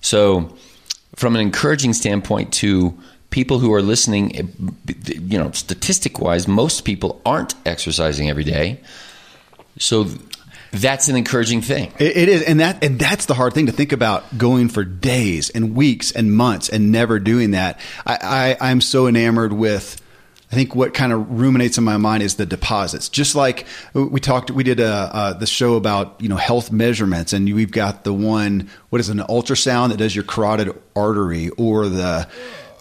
[0.00, 0.56] So
[1.16, 2.96] from an encouraging standpoint to
[3.34, 4.30] people who are listening,
[5.08, 8.78] you know, statistic wise, most people aren't exercising every day.
[9.76, 10.06] So
[10.70, 11.92] that's an encouraging thing.
[11.98, 14.84] It, it is, and that and that's the hard thing to think about going for
[14.84, 17.80] days and weeks and months and never doing that.
[18.06, 20.00] I, I I'm so enamored with.
[20.52, 23.08] I think what kind of ruminates in my mind is the deposits.
[23.08, 27.32] Just like we talked, we did a, uh, the show about you know health measurements,
[27.32, 31.48] and we've got the one what is it, an ultrasound that does your carotid artery,
[31.50, 32.28] or the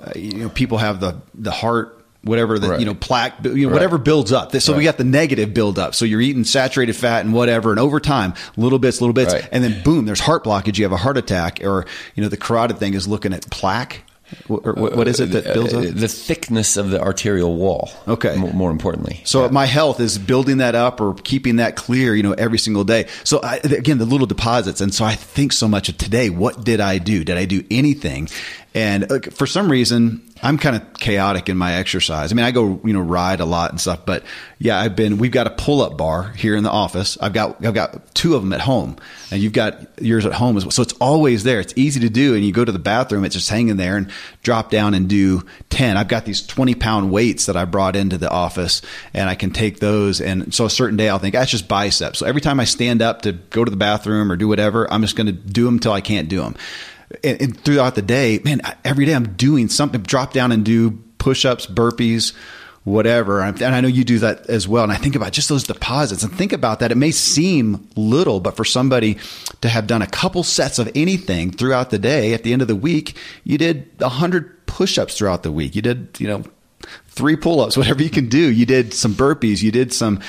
[0.03, 2.79] uh, you know people have the the heart whatever the right.
[2.79, 3.73] you know plaque you know right.
[3.73, 4.77] whatever builds up so right.
[4.77, 7.99] we got the negative build up so you're eating saturated fat and whatever and over
[7.99, 11.17] time little bits little bits and then boom there's heart blockage you have a heart
[11.17, 11.85] attack or
[12.15, 14.03] you know the carotid thing is looking at plaque
[14.47, 15.83] what, what is it that builds up?
[15.83, 17.91] The thickness of the arterial wall.
[18.07, 18.35] Okay.
[18.35, 19.21] More, importantly.
[19.25, 19.51] So yeah.
[19.51, 23.07] my health is building that up or keeping that clear, you know, every single day.
[23.23, 24.81] So I, again, the little deposits.
[24.81, 27.23] And so I think so much of today, what did I do?
[27.23, 28.29] Did I do anything?
[28.75, 32.31] And uh, for some reason, I'm kind of chaotic in my exercise.
[32.31, 34.23] I mean, I go, you know, ride a lot and stuff, but
[34.57, 37.17] yeah, I've been, we've got a pull up bar here in the office.
[37.21, 38.97] I've got, I've got two of them at home
[39.31, 40.71] and you've got yours at home as well.
[40.71, 41.59] So it's always there.
[41.59, 42.35] It's easy to do.
[42.35, 44.09] And you go to the bathroom, it's just hanging there and
[44.41, 45.95] drop down and do 10.
[45.95, 48.81] I've got these 20 pound weights that I brought into the office
[49.13, 50.19] and I can take those.
[50.19, 52.19] And so a certain day I'll think that's just biceps.
[52.19, 55.03] So every time I stand up to go to the bathroom or do whatever, I'm
[55.03, 56.55] just going to do them till I can't do them
[57.23, 60.01] and, and throughout the day, man, every day I'm doing something.
[60.01, 62.33] Drop down and do push ups, burpees,
[62.83, 63.41] whatever.
[63.41, 64.83] And I know you do that as well.
[64.83, 66.91] And I think about just those deposits and think about that.
[66.91, 69.17] It may seem little, but for somebody
[69.61, 72.67] to have done a couple sets of anything throughout the day, at the end of
[72.67, 75.75] the week, you did a hundred push ups throughout the week.
[75.75, 76.43] You did, you know,
[77.07, 78.51] three pull ups, whatever you can do.
[78.51, 79.63] You did some burpees.
[79.63, 80.19] You did some,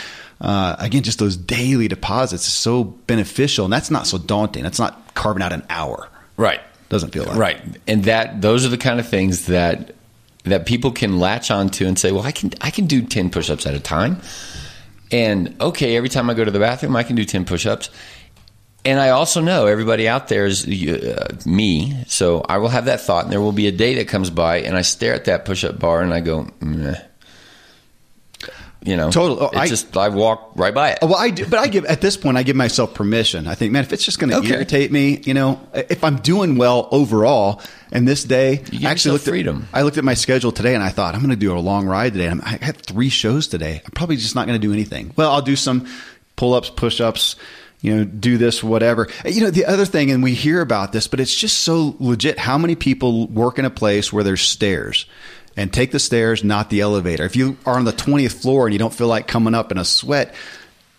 [0.41, 3.65] uh, again, just those daily deposits is so beneficial.
[3.65, 4.63] And that's not so daunting.
[4.63, 6.09] That's not carving out an hour.
[6.37, 6.61] Right.
[6.95, 7.61] Doesn't feel like right.
[7.89, 9.97] And that those are the kind of things that
[10.45, 13.67] that people can latch onto and say, well, I can I can do ten push-ups
[13.67, 14.21] at a time.
[15.11, 17.91] And okay, every time I go to the bathroom, I can do ten push-ups.
[18.85, 23.01] And I also know everybody out there is uh, me, so I will have that
[23.01, 25.45] thought, and there will be a day that comes by, and I stare at that
[25.45, 27.01] push-up bar, and I go, Meh
[28.85, 29.41] you know, totally.
[29.41, 30.99] Oh, I just I walk right by it.
[31.01, 33.47] Oh, well, I do, but I give at this point I give myself permission.
[33.47, 34.53] I think, man, if it's just going to okay.
[34.55, 39.25] irritate me, you know, if I'm doing well overall, and this day, I actually looked
[39.25, 39.69] freedom.
[39.73, 41.59] At, I looked at my schedule today, and I thought I'm going to do a
[41.59, 42.27] long ride today.
[42.27, 43.81] And I had three shows today.
[43.85, 45.13] I'm probably just not going to do anything.
[45.17, 45.87] Well, I'll do some
[46.37, 47.37] pull ups, push ups.
[47.81, 49.09] You know, do this, whatever.
[49.27, 52.39] You know, the other thing, and we hear about this, but it's just so legit.
[52.39, 55.05] How many people work in a place where there's stairs?
[55.57, 57.25] And take the stairs, not the elevator.
[57.25, 59.79] If you are on the 20th floor and you don't feel like coming up in
[59.79, 60.35] a sweat,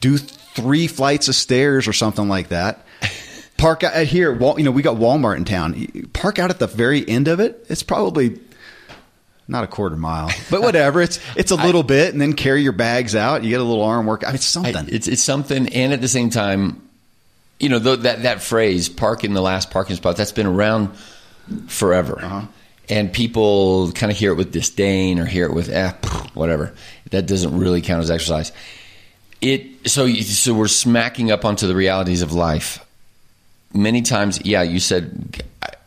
[0.01, 2.85] do three flights of stairs or something like that.
[3.57, 4.33] Park out here.
[4.33, 6.09] You know, we got Walmart in town.
[6.13, 7.65] Park out at the very end of it.
[7.69, 8.39] It's probably
[9.47, 11.01] not a quarter mile, but whatever.
[11.01, 13.43] It's it's a little I, bit, and then carry your bags out.
[13.43, 14.35] You get a little arm workout.
[14.35, 14.75] It's something.
[14.75, 16.81] I, it's it's something, and at the same time,
[17.59, 20.93] you know that that phrase "park in the last parking spot" that's been around
[21.67, 22.19] forever.
[22.21, 22.47] Uh-huh
[22.89, 25.91] and people kind of hear it with disdain or hear it with eh,
[26.33, 26.73] whatever.
[27.11, 28.51] That doesn't really count as exercise.
[29.41, 32.83] It so so we're smacking up onto the realities of life.
[33.73, 35.43] Many times, yeah, you said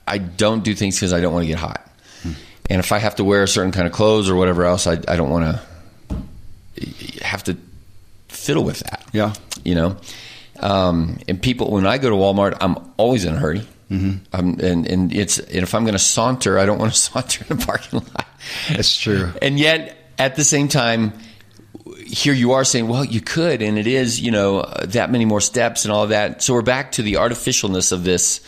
[0.07, 1.91] I don't do things because I don't want to get hot,
[2.23, 2.33] hmm.
[2.69, 4.93] and if I have to wear a certain kind of clothes or whatever else, I,
[4.93, 5.61] I don't want
[6.07, 7.57] to have to
[8.29, 9.07] fiddle with that.
[9.13, 9.33] Yeah,
[9.65, 9.97] you know.
[10.61, 13.67] Um, and people, when I go to Walmart, I'm always in a hurry.
[13.90, 14.18] Mm-hmm.
[14.33, 17.44] Um, and and it's and if I'm going to saunter, I don't want to saunter
[17.48, 18.27] in a parking lot.
[18.68, 19.33] That's true.
[19.40, 21.12] And yet, at the same time,
[22.07, 25.40] here you are saying, well, you could, and it is, you know, that many more
[25.40, 26.42] steps and all that.
[26.42, 28.40] So we're back to the artificialness of this,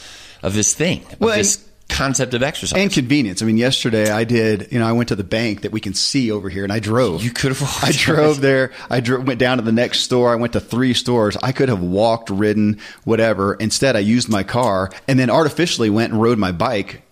[0.42, 2.78] of this thing, of Well, this concept of exercise.
[2.80, 3.42] and convenience.
[3.42, 4.68] I mean, yesterday I did.
[4.72, 6.78] You know, I went to the bank that we can see over here, and I
[6.78, 7.22] drove.
[7.22, 7.84] You could have walked.
[7.84, 8.72] I drove there.
[8.88, 10.32] I dro- went down to the next store.
[10.32, 11.36] I went to three stores.
[11.42, 13.54] I could have walked, ridden, whatever.
[13.54, 17.02] Instead, I used my car and then artificially went and rode my bike.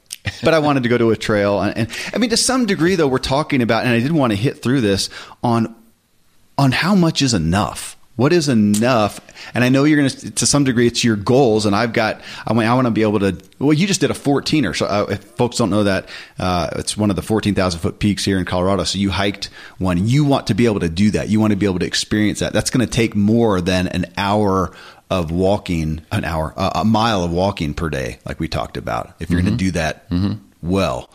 [0.42, 2.96] But I wanted to go to a trail, and, and I mean, to some degree,
[2.96, 5.08] though, we're talking about, and I didn't want to hit through this
[5.42, 5.74] on
[6.58, 7.96] on how much is enough.
[8.18, 9.20] What is enough?
[9.54, 11.66] And I know you're going to, to some degree, it's your goals.
[11.66, 14.10] And I've got, I want, I want to be able to, well, you just did
[14.10, 14.74] a 14er.
[14.76, 18.24] So uh, if folks don't know that, uh, it's one of the 14,000 foot peaks
[18.24, 18.82] here in Colorado.
[18.82, 20.08] So you hiked one.
[20.08, 21.28] You want to be able to do that.
[21.28, 22.52] You want to be able to experience that.
[22.52, 24.72] That's going to take more than an hour
[25.08, 29.14] of walking, an hour, uh, a mile of walking per day, like we talked about.
[29.20, 30.10] If you're going to do that
[30.60, 31.08] well,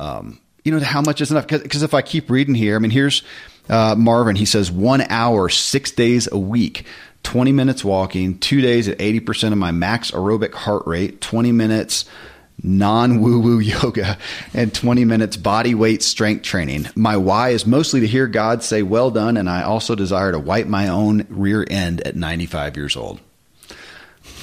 [0.00, 1.46] um, you know, how much is enough?
[1.46, 3.22] Because if I keep reading here, I mean, here's
[3.68, 4.36] uh, Marvin.
[4.36, 6.86] He says one hour, six days a week,
[7.22, 12.04] 20 minutes walking, two days at 80% of my max aerobic heart rate, 20 minutes
[12.62, 14.18] non woo woo yoga,
[14.54, 16.88] and 20 minutes body weight strength training.
[16.94, 19.36] My why is mostly to hear God say, well done.
[19.36, 23.20] And I also desire to wipe my own rear end at 95 years old.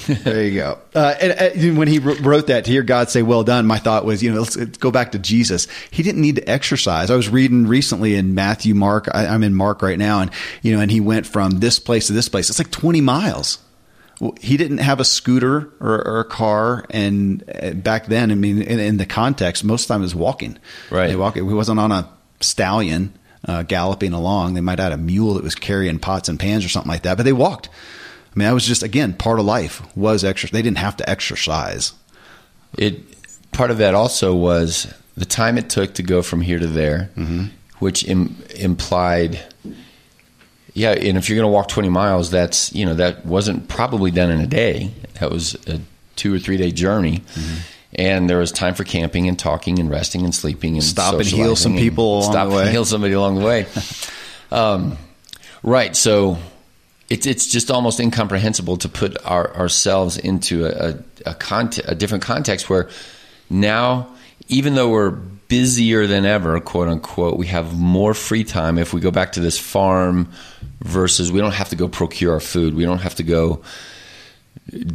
[0.06, 0.78] There you go.
[0.94, 4.04] Uh, and, and when he wrote that to hear God say, well done, my thought
[4.04, 5.66] was, you know, let's, let's, go back to Jesus.
[5.90, 7.10] He didn't need to exercise.
[7.10, 10.20] I was reading recently in Matthew, Mark, I, I'm in Mark right now.
[10.20, 10.30] And,
[10.62, 12.50] you know, and he went from this place to this place.
[12.50, 13.58] It's like 20 miles.
[14.38, 18.60] He didn't have a scooter or, or, a car, and uh, back then, I mean,
[18.60, 20.58] in, in the context, most of the time it was walking.
[20.90, 21.06] Right.
[21.06, 21.36] They walk.
[21.36, 22.06] He wasn't on a
[22.42, 24.54] stallion uh, galloping along.
[24.54, 27.02] They might have had a mule that was carrying pots and pans or something like
[27.02, 27.68] that, but they walked.
[28.32, 30.52] I mean, that was just again part of life was exercise.
[30.52, 31.92] They didn't have to exercise.
[32.78, 33.02] It
[33.52, 37.10] part of that also was the time it took to go from here to there,
[37.16, 37.46] mm-hmm.
[37.78, 39.40] which Im, implied
[40.74, 44.10] yeah, and if you're going to walk 20 miles, that's you know that wasn't probably
[44.10, 44.92] done in a day.
[45.20, 45.80] That was a
[46.16, 47.58] two or three day journey, mm-hmm.
[47.94, 51.24] and there was time for camping and talking and resting and sleeping and stop and
[51.24, 52.62] heal some people along stop the way.
[52.62, 53.66] and heal somebody along the way.
[54.52, 54.96] um,
[55.62, 56.38] right, so
[57.10, 61.94] it's it's just almost incomprehensible to put our, ourselves into a a, a, cont- a
[61.94, 62.88] different context where
[63.50, 64.08] now,
[64.48, 68.78] even though we're busier than ever, quote unquote, we have more free time.
[68.78, 70.30] If we go back to this farm
[70.80, 73.62] versus we don't have to go procure our food, we don't have to go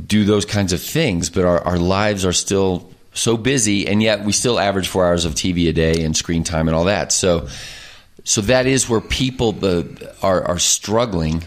[0.07, 4.23] do those kinds of things, but our, our lives are still so busy, and yet
[4.23, 7.11] we still average four hours of TV a day and screen time and all that.
[7.11, 7.47] So,
[8.23, 11.43] so that is where people the, are, are struggling.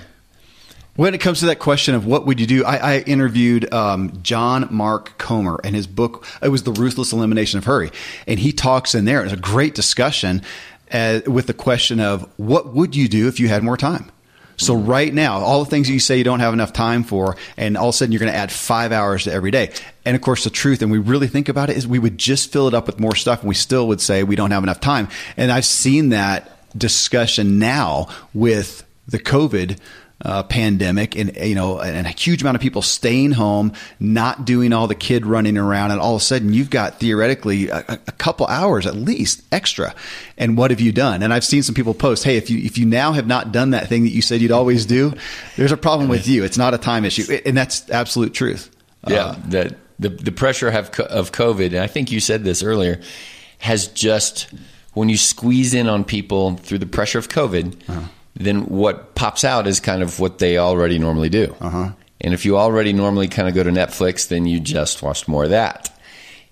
[0.98, 4.20] When it comes to that question of what would you do, I, I interviewed um,
[4.24, 6.26] John Mark Comer and his book.
[6.42, 7.92] It was the Ruthless Elimination of Hurry,
[8.26, 9.22] and he talks in there.
[9.22, 10.42] It's a great discussion
[10.90, 14.10] uh, with the question of what would you do if you had more time.
[14.56, 17.76] So right now, all the things you say you don't have enough time for, and
[17.76, 19.72] all of a sudden you're going to add five hours to every day.
[20.04, 22.50] And of course, the truth, and we really think about it, is we would just
[22.50, 24.80] fill it up with more stuff, and we still would say we don't have enough
[24.80, 25.06] time.
[25.36, 29.78] And I've seen that discussion now with the COVID
[30.24, 34.72] uh, pandemic and you know and a huge amount of people staying home not doing
[34.72, 38.12] all the kid running around and all of a sudden you've got theoretically a, a,
[38.12, 39.94] couple hours at least extra.
[40.36, 41.22] And what have you done?
[41.22, 43.70] And i've seen some people post hey if you if you now have not done
[43.70, 45.14] that thing that you said you'd always do
[45.56, 46.42] there's a problem with you.
[46.42, 47.40] It's not a time issue.
[47.46, 48.74] And that's absolute truth.
[49.06, 52.62] Yeah uh, that the, the pressure of, of covid and i think you said this
[52.62, 53.00] earlier
[53.58, 54.48] has just
[54.94, 59.44] when you squeeze in on people through the pressure of covid uh-huh then what pops
[59.44, 61.54] out is kind of what they already normally do.
[61.60, 61.90] Uh-huh.
[62.20, 65.44] And if you already normally kind of go to Netflix, then you just watched more
[65.44, 65.90] of that.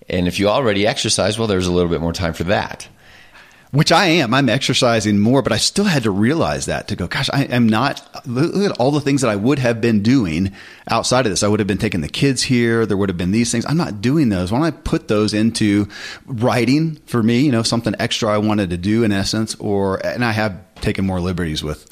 [0.08, 2.88] And if you already exercise, well, there's a little bit more time for that.
[3.72, 4.32] Which I am.
[4.32, 7.68] I'm exercising more, but I still had to realize that to go, gosh, I am
[7.68, 10.52] not, look at all the things that I would have been doing
[10.88, 11.42] outside of this.
[11.42, 12.86] I would have been taking the kids here.
[12.86, 13.66] There would have been these things.
[13.66, 14.52] I'm not doing those.
[14.52, 15.88] Why don't I put those into
[16.26, 20.24] writing for me, you know, something extra I wanted to do in essence, or, and
[20.24, 21.88] I have taken more liberties with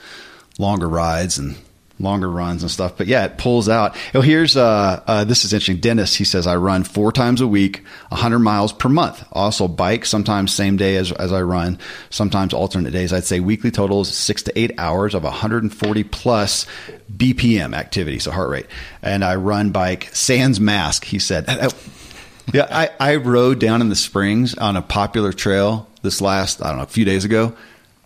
[0.58, 1.56] longer rides and
[1.98, 2.96] longer runs and stuff.
[2.96, 3.96] But yeah, it pulls out.
[4.14, 5.78] Oh, here's uh, uh, this is interesting.
[5.78, 9.24] Dennis, he says I run four times a week, 100 miles per month.
[9.32, 11.78] Also bike, sometimes same day as as I run,
[12.10, 13.12] sometimes alternate days.
[13.12, 16.66] I'd say weekly totals six to eight hours of 140 plus
[17.14, 18.66] BPM activity, so heart rate.
[19.02, 21.04] And I run bike sans mask.
[21.04, 21.46] He said.
[22.52, 26.68] yeah, I, I rode down in the springs on a popular trail this last I
[26.68, 27.56] don't know a few days ago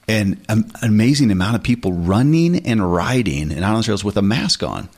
[0.08, 4.62] and an amazing amount of people running and riding in island trails with a mask
[4.62, 4.88] on.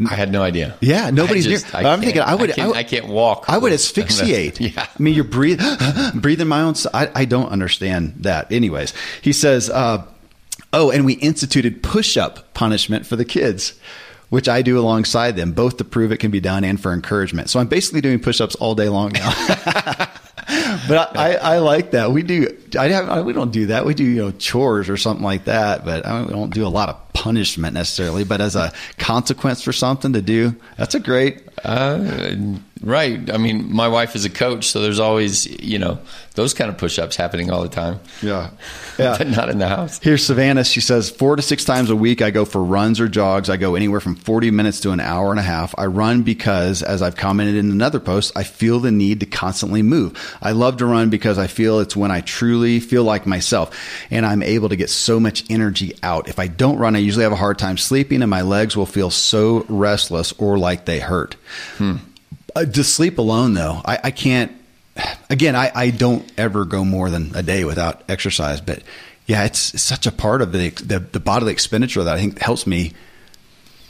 [0.00, 0.76] I had no idea.
[0.80, 1.86] Yeah, nobody's just, near.
[1.86, 2.50] I am thinking I would.
[2.50, 3.44] I can't, I, can't walk.
[3.46, 4.60] I would asphyxiate.
[4.60, 4.88] yeah.
[4.92, 5.68] I mean, you're breathing,
[6.16, 6.74] breathing my own.
[6.92, 8.50] I, I don't understand that.
[8.50, 9.70] Anyways, he says.
[9.70, 10.04] Uh,
[10.74, 13.78] Oh, and we instituted push up punishment for the kids,
[14.28, 17.48] which I do alongside them, both to prove it can be done and for encouragement.
[17.48, 19.30] So I'm basically doing push ups all day long now.
[20.88, 22.10] but I, I, like that.
[22.12, 22.56] We do.
[22.78, 23.86] I, we don't do that.
[23.86, 25.84] We do you know chores or something like that.
[25.84, 28.24] But I don't do a lot of punishment necessarily.
[28.24, 31.40] But as a consequence for something to do, that's a great.
[31.64, 32.36] Uh,
[32.82, 33.30] right.
[33.32, 35.98] I mean, my wife is a coach, so there's always you know
[36.34, 38.00] those kind of push-ups happening all the time.
[38.20, 38.50] Yeah,
[38.98, 39.16] yeah.
[39.16, 40.00] but not in the house.
[40.00, 40.64] Here's Savannah.
[40.64, 43.48] She says four to six times a week I go for runs or jogs.
[43.48, 45.74] I go anywhere from 40 minutes to an hour and a half.
[45.78, 49.82] I run because, as I've commented in another post, I feel the need to constantly
[49.82, 50.36] move.
[50.42, 53.78] I love to run because I feel it's when I truly feel like myself,
[54.10, 56.28] and I'm able to get so much energy out.
[56.28, 58.86] If I don't run, I usually have a hard time sleeping, and my legs will
[58.86, 61.36] feel so restless or like they hurt.
[61.76, 61.96] Hmm.
[62.56, 64.52] Uh, to sleep alone, though, I, I can't
[65.30, 68.82] again, I, I don't ever go more than a day without exercise, but
[69.26, 72.38] yeah, it's, it's such a part of the, the, the bodily expenditure that I think
[72.38, 72.92] helps me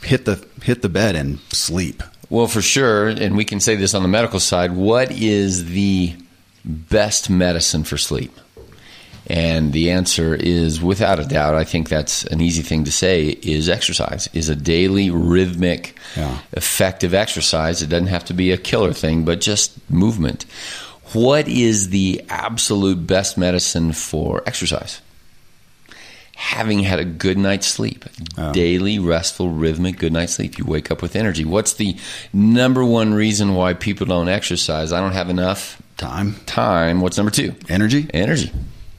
[0.01, 2.03] hit the hit the bed and sleep.
[2.29, 4.71] Well, for sure, and we can say this on the medical side.
[4.71, 6.15] What is the
[6.63, 8.31] best medicine for sleep?
[9.27, 13.29] And the answer is without a doubt, I think that's an easy thing to say,
[13.29, 16.39] is exercise, is a daily rhythmic, yeah.
[16.51, 17.81] effective exercise.
[17.81, 20.43] It doesn't have to be a killer thing, but just movement.
[21.13, 25.01] What is the absolute best medicine for exercise?
[26.35, 28.05] Having had a good night's sleep,
[28.37, 28.51] oh.
[28.51, 30.57] daily, restful, rhythmic, good night's sleep.
[30.57, 31.45] You wake up with energy.
[31.45, 31.95] What's the
[32.33, 34.91] number one reason why people don't exercise?
[34.91, 36.35] I don't have enough time.
[36.45, 36.99] Time.
[36.99, 37.55] What's number two?
[37.69, 38.07] Energy.
[38.13, 38.51] Energy.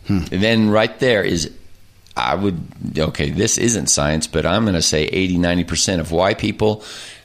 [0.07, 0.21] Hmm.
[0.31, 1.51] Then right there is
[2.17, 6.33] I would, okay, this isn't science, but I'm going to say 80, 90% of why
[6.33, 6.83] people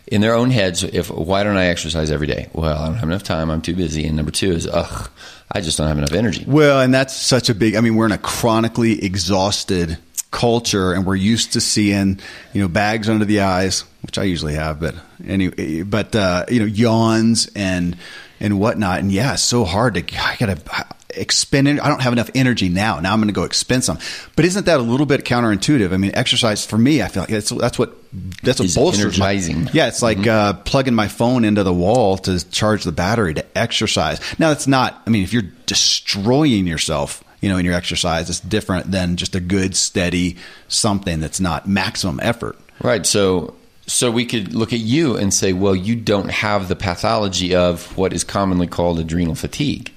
[0.07, 2.49] in their own heads, if why don't I exercise every day?
[2.51, 3.49] Well, I don't have enough time.
[3.49, 4.05] I'm too busy.
[4.05, 5.09] And number two is, ugh,
[5.49, 6.43] I just don't have enough energy.
[6.45, 7.75] Well, and that's such a big.
[7.75, 9.97] I mean, we're in a chronically exhausted
[10.31, 12.19] culture, and we're used to seeing
[12.53, 16.59] you know bags under the eyes, which I usually have, but anyway, but uh, you
[16.59, 17.97] know yawns and
[18.39, 18.99] and whatnot.
[18.99, 20.01] And yeah, it's so hard to.
[20.17, 20.85] I gotta
[21.19, 21.67] expend.
[21.67, 22.99] I don't have enough energy now.
[22.99, 23.99] Now I'm going to go expend some.
[24.35, 25.93] But isn't that a little bit counterintuitive?
[25.93, 27.95] I mean, exercise for me, I feel like that's what
[28.43, 29.65] that's what bolsters energizing.
[29.65, 30.29] My, yeah, it's like mm-hmm.
[30.29, 34.19] uh, plugging my phone into the wall to charge the battery to exercise.
[34.39, 35.01] Now, it's not.
[35.05, 39.35] I mean, if you're destroying yourself, you know, in your exercise, it's different than just
[39.35, 42.57] a good, steady something that's not maximum effort.
[42.81, 43.05] Right.
[43.05, 43.55] So
[43.87, 47.97] so we could look at you and say, well, you don't have the pathology of
[47.97, 49.91] what is commonly called adrenal fatigue.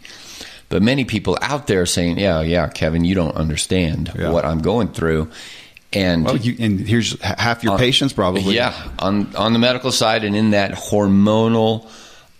[0.74, 4.32] But many people out there saying, "Yeah, yeah, Kevin, you don't understand yeah.
[4.32, 5.30] what I'm going through."
[5.92, 8.56] And well, you, and here's half your patients probably.
[8.56, 11.88] Yeah, on on the medical side and in that hormonal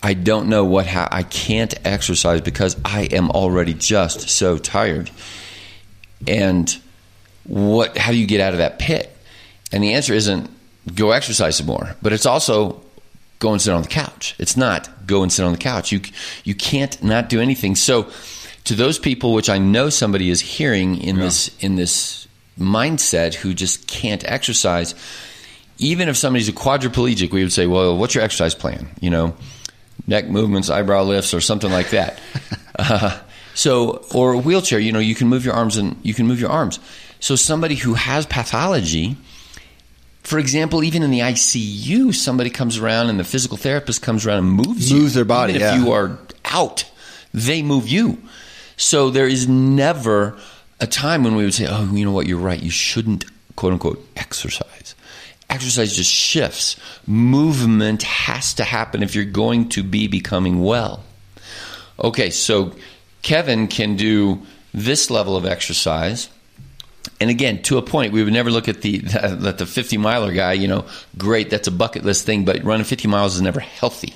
[0.03, 5.13] I don't know what ha- I can't exercise because I am already just so tired.
[6.27, 6.77] And
[7.45, 9.17] what how do you get out of that pit?
[9.71, 10.51] And the answer isn't
[10.93, 12.84] go exercise some more, but it's also
[13.39, 14.35] go and sit on the couch.
[14.39, 15.93] It's not go and sit on the couch.
[15.93, 16.01] You
[16.45, 17.75] you can't not do anything.
[17.77, 18.11] So
[18.65, 21.23] to those people, which I know somebody is hearing in yeah.
[21.23, 22.27] this in this
[22.59, 24.95] mindset who just can't exercise,
[25.79, 28.89] even if somebody's a quadriplegic, we would say, well, what's your exercise plan?
[29.01, 29.37] You know,
[30.07, 32.21] neck movements, eyebrow lifts, or something like that.
[32.79, 33.19] uh,
[33.55, 36.41] so, or a wheelchair, you know, you can move your arms and you can move
[36.41, 36.79] your arms.
[37.21, 39.17] So, somebody who has pathology
[40.25, 44.39] for example, even in the ICU, somebody comes around and the physical therapist comes around
[44.39, 45.09] and moves moves you.
[45.11, 45.53] their body.
[45.53, 45.77] Even yeah.
[45.77, 46.91] if you are out,
[47.35, 48.19] they move you.
[48.79, 50.37] So there is never
[50.81, 52.27] a time when we would say, "Oh, you know what?
[52.27, 52.61] You're right.
[52.61, 54.95] You shouldn't quote unquote exercise."
[55.51, 56.77] Exercise just shifts.
[57.07, 61.05] Movement has to happen if you're going to be becoming well.
[62.03, 62.75] Okay, so
[63.23, 66.29] Kevin can do this level of exercise
[67.21, 70.33] and again, to a point, we would never look at the that the 50 miler
[70.33, 70.53] guy.
[70.53, 74.15] You know, great, that's a bucket list thing, but running 50 miles is never healthy.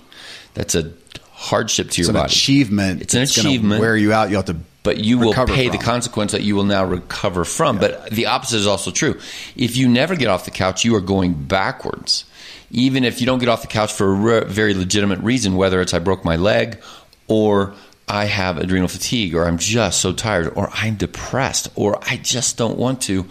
[0.54, 0.92] That's a
[1.32, 2.26] hardship to your it's body.
[2.26, 3.02] Achievement.
[3.02, 3.80] It's an achievement.
[3.80, 4.30] Wear you out.
[4.30, 4.56] You have to.
[4.82, 7.76] But you will pay the consequence that you will now recover from.
[7.76, 7.88] Yeah.
[7.88, 9.20] But the opposite is also true.
[9.54, 12.24] If you never get off the couch, you are going backwards.
[12.70, 15.80] Even if you don't get off the couch for a re- very legitimate reason, whether
[15.80, 16.80] it's I broke my leg
[17.26, 17.74] or
[18.08, 22.56] I have adrenal fatigue, or I'm just so tired, or I'm depressed, or I just
[22.56, 23.26] don't want to.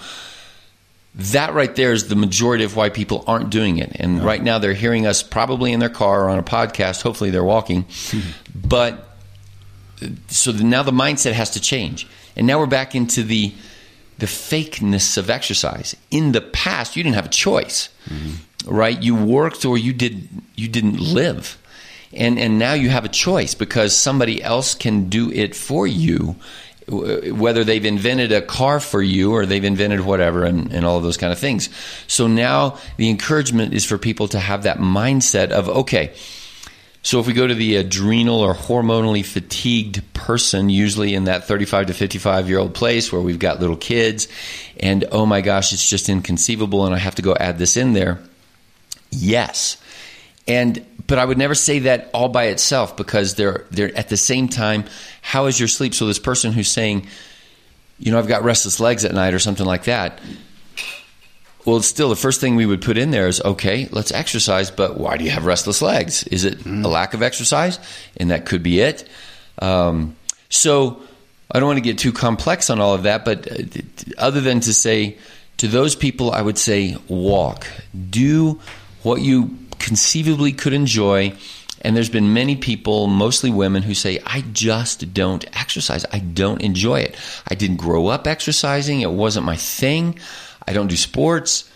[1.16, 3.92] That right there is the majority of why people aren't doing it.
[3.96, 4.24] And no.
[4.24, 7.02] right now they're hearing us probably in their car or on a podcast.
[7.02, 7.86] Hopefully they're walking.
[8.56, 9.08] but
[10.28, 12.08] so now the mindset has to change.
[12.36, 13.54] And now we're back into the
[14.20, 15.96] the fakeness of exercise.
[16.10, 18.70] In the past, you didn't have a choice, mm-hmm.
[18.70, 19.02] right?
[19.02, 21.58] You worked or you did you didn't live
[22.14, 26.36] and and now you have a choice because somebody else can do it for you
[26.90, 31.04] whether they've invented a car for you or they've invented whatever and, and all of
[31.04, 31.70] those kind of things.
[32.08, 36.14] So now the encouragement is for people to have that mindset of, okay,
[37.04, 41.88] so if we go to the adrenal or hormonally fatigued person, usually in that 35
[41.88, 44.28] to 55 year old place where we've got little kids,
[44.80, 47.94] and oh my gosh, it's just inconceivable and I have to go add this in
[47.94, 48.20] there.
[49.12, 49.78] Yes.
[50.48, 54.18] And but I would never say that all by itself because they're they're at the
[54.18, 54.84] same time,
[55.22, 55.96] how is your sleep?
[55.96, 57.08] So this person who's saying,
[57.98, 60.20] you know, I've got restless legs at night or something like that.
[61.66, 64.98] Well, still, the first thing we would put in there is okay, let's exercise, but
[64.98, 66.24] why do you have restless legs?
[66.28, 66.84] Is it mm.
[66.84, 67.80] a lack of exercise?
[68.18, 69.08] And that could be it.
[69.60, 70.16] Um,
[70.50, 71.02] so
[71.52, 73.64] I don't want to get too complex on all of that, but uh,
[74.18, 75.18] other than to say
[75.58, 77.68] to those people, I would say walk.
[78.10, 78.62] Do
[79.04, 81.34] what you conceivably could enjoy.
[81.82, 86.06] And there's been many people, mostly women, who say, I just don't exercise.
[86.12, 87.16] I don't enjoy it.
[87.48, 89.02] I didn't grow up exercising.
[89.02, 90.20] It wasn't my thing.
[90.68, 91.70] I don't do sports.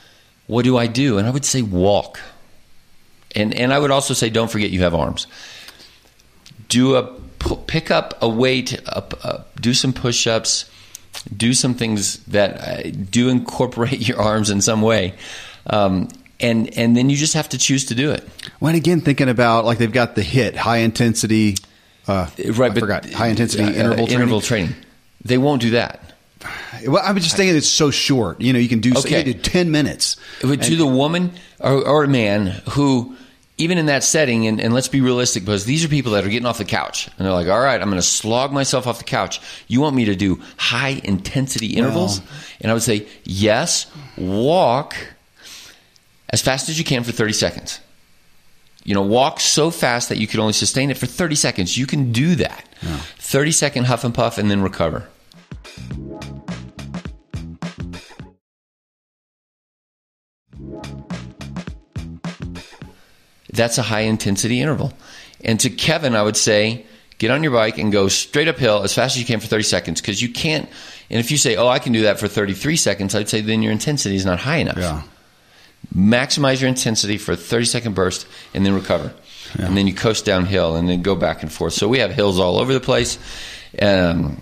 [0.47, 1.17] What do I do?
[1.17, 2.19] And I would say, walk.
[3.35, 5.27] And, and I would also say, don't forget you have arms.
[6.67, 7.21] Do a
[7.67, 8.79] pick up a weight,
[9.59, 10.69] do some push ups,
[11.35, 15.13] do some things that uh, do incorporate your arms in some way.
[15.67, 16.09] Um,
[16.41, 18.27] and and then you just have to choose to do it.
[18.59, 21.55] When again, thinking about like they've got the HIIT high intensity,
[22.07, 22.71] uh, right?
[22.71, 24.13] I but, forgot high intensity uh, interval training.
[24.13, 24.75] interval training.
[25.23, 26.11] They won't do that.
[26.87, 28.41] Well, I was just thinking it's so short.
[28.41, 29.23] You know, you can do, okay.
[29.23, 30.17] do ten minutes.
[30.41, 33.15] But to the woman or, or, a man who,
[33.57, 36.29] even in that setting, and, and, let's be realistic, because these are people that are
[36.29, 38.97] getting off the couch and they're like, "All right, I'm going to slog myself off
[38.97, 39.39] the couch.
[39.67, 42.29] You want me to do high intensity intervals?" Well,
[42.61, 43.85] and I would say, "Yes,
[44.17, 44.95] walk."
[46.31, 47.79] As fast as you can for 30 seconds.
[48.83, 51.77] You know, walk so fast that you can only sustain it for 30 seconds.
[51.77, 52.67] You can do that.
[52.81, 52.97] Yeah.
[52.97, 55.07] 30 second huff and puff and then recover.
[63.53, 64.93] That's a high intensity interval.
[65.43, 66.85] And to Kevin, I would say,
[67.19, 69.63] get on your bike and go straight uphill as fast as you can for 30
[69.63, 70.67] seconds because you can't.
[71.09, 73.61] And if you say, oh, I can do that for 33 seconds, I'd say then
[73.61, 74.77] your intensity is not high enough.
[74.77, 75.03] Yeah
[75.95, 79.13] maximize your intensity for a 30 second burst and then recover.
[79.57, 79.65] Yeah.
[79.65, 81.73] And then you coast downhill and then go back and forth.
[81.73, 83.19] So we have hills all over the place.
[83.81, 84.41] Um,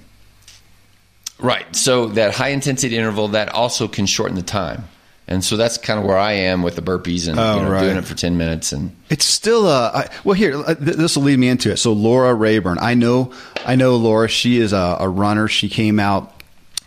[1.39, 1.75] right.
[1.75, 4.83] So that high intensity interval that also can shorten the time.
[5.27, 7.69] And so that's kind of where I am with the burpees and oh, you know,
[7.69, 7.81] right.
[7.81, 8.71] doing it for 10 minutes.
[8.71, 11.77] And it's still, uh, I, well, here, uh, th- this will lead me into it.
[11.77, 13.31] So Laura Rayburn, I know,
[13.63, 15.47] I know Laura, she is a, a runner.
[15.47, 16.33] She came out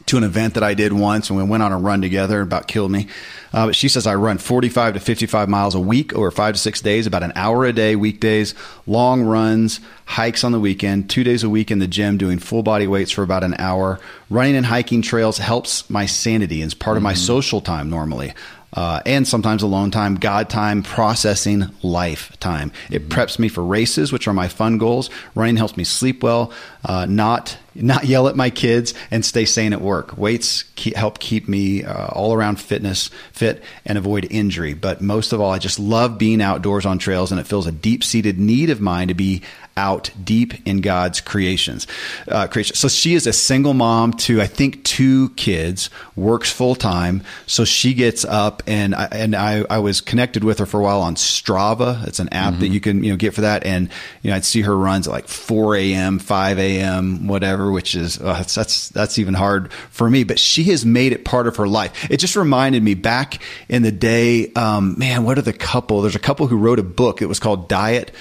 [0.06, 2.66] to an event that I did once and we went on a run together, about
[2.66, 3.06] killed me.
[3.52, 6.60] Uh, but she says I run 45 to 55 miles a week over five to
[6.60, 8.54] six days, about an hour a day, weekdays,
[8.86, 12.62] long runs, hikes on the weekend, two days a week in the gym doing full
[12.62, 14.00] body weights for about an hour.
[14.30, 16.98] Running and hiking trails helps my sanity and is part mm-hmm.
[16.98, 17.26] of my mm-hmm.
[17.26, 18.32] social time normally
[18.74, 22.72] uh, and sometimes alone time, God time, processing life time.
[22.90, 23.20] It mm-hmm.
[23.20, 25.10] preps me for races, which are my fun goals.
[25.34, 26.52] Running helps me sleep well,
[26.84, 30.16] uh, not not yell at my kids, and stay sane at work.
[30.18, 33.10] Weights keep, help keep me uh, all around fitness
[33.42, 34.72] fit and avoid injury.
[34.72, 37.72] But most of all, I just love being outdoors on trails, and it feels a
[37.72, 39.42] deep seated need of mine to be
[39.76, 41.86] out deep in God's creations.
[42.28, 42.76] Uh, creation.
[42.76, 47.22] So she is a single mom to I think two kids, works full time.
[47.46, 50.82] So she gets up and I, and I, I was connected with her for a
[50.82, 52.06] while on Strava.
[52.06, 52.60] It's an app mm-hmm.
[52.60, 53.64] that you can you know get for that.
[53.64, 53.88] And
[54.22, 58.20] you know I'd see her runs at like 4 a.m., 5 a.m., whatever, which is
[58.20, 60.24] uh, that's, that's that's even hard for me.
[60.24, 62.10] But she has made it part of her life.
[62.10, 64.52] It just reminded me back in the day.
[64.52, 66.02] Um, man, what are the couple?
[66.02, 67.22] There's a couple who wrote a book.
[67.22, 68.12] It was called Diet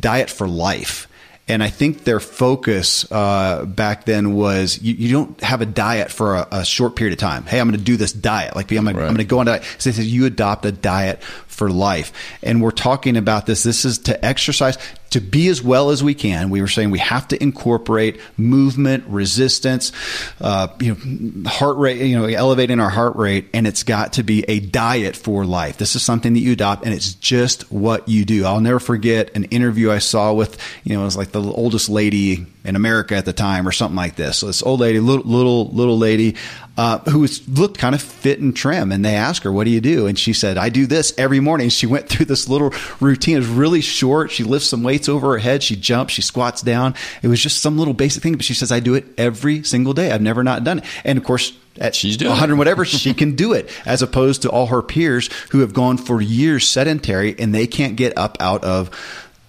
[0.00, 1.08] Diet for Life.
[1.48, 6.10] And I think their focus uh, back then was you, you, don't have a diet
[6.12, 7.44] for a, a, short period of time.
[7.44, 8.54] Hey, I'm going to do this diet.
[8.54, 9.16] Like I'm going right.
[9.16, 9.64] to go on diet.
[9.78, 12.12] So they said you adopt a diet for life.
[12.44, 13.64] And we're talking about this.
[13.64, 14.78] This is to exercise
[15.12, 16.50] to be as well as we can.
[16.50, 19.92] We were saying we have to incorporate movement, resistance,
[20.40, 24.22] uh, you know, heart rate, you know, elevating our heart rate, and it's got to
[24.22, 25.78] be a diet for life.
[25.78, 28.44] This is something that you adopt, and it's just what you do.
[28.44, 31.88] I'll never forget an interview I saw with, you know, it was like the oldest
[31.88, 34.38] lady in America at the time, or something like this.
[34.38, 36.36] So this old lady, little little little lady,
[36.76, 38.92] uh, who was, looked kind of fit and trim.
[38.92, 41.40] And they asked her, "What do you do?" And she said, "I do this every
[41.40, 43.36] morning." She went through this little routine.
[43.36, 44.30] It was really short.
[44.30, 45.62] She lifts some weights over her head.
[45.62, 46.14] She jumps.
[46.14, 46.94] She squats down.
[47.22, 48.34] It was just some little basic thing.
[48.34, 50.10] But she says, "I do it every single day.
[50.10, 53.34] I've never not done it." And of course, at she's doing 100 whatever she can
[53.34, 57.54] do it as opposed to all her peers who have gone for years sedentary and
[57.54, 58.90] they can't get up out of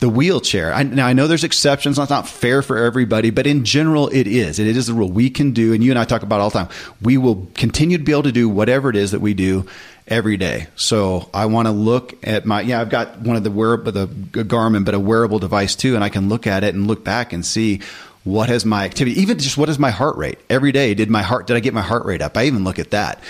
[0.04, 0.74] the wheelchair.
[0.74, 1.95] I, now I know there's exceptions.
[1.95, 4.60] That's not fair for everybody, but in general, it is.
[4.60, 6.60] It is the rule we can do, and you and I talk about all the
[6.60, 6.70] time.
[7.01, 9.66] We will continue to be able to do whatever it is that we do
[10.06, 10.68] every day.
[10.76, 12.82] So I want to look at my yeah.
[12.82, 16.10] I've got one of the wearable the Garmin, but a wearable device too, and I
[16.10, 17.80] can look at it and look back and see
[18.26, 20.95] what has my activity, even just what is my heart rate every day.
[20.95, 22.36] Did my heart did I get my heart rate up?
[22.36, 23.24] I even look at that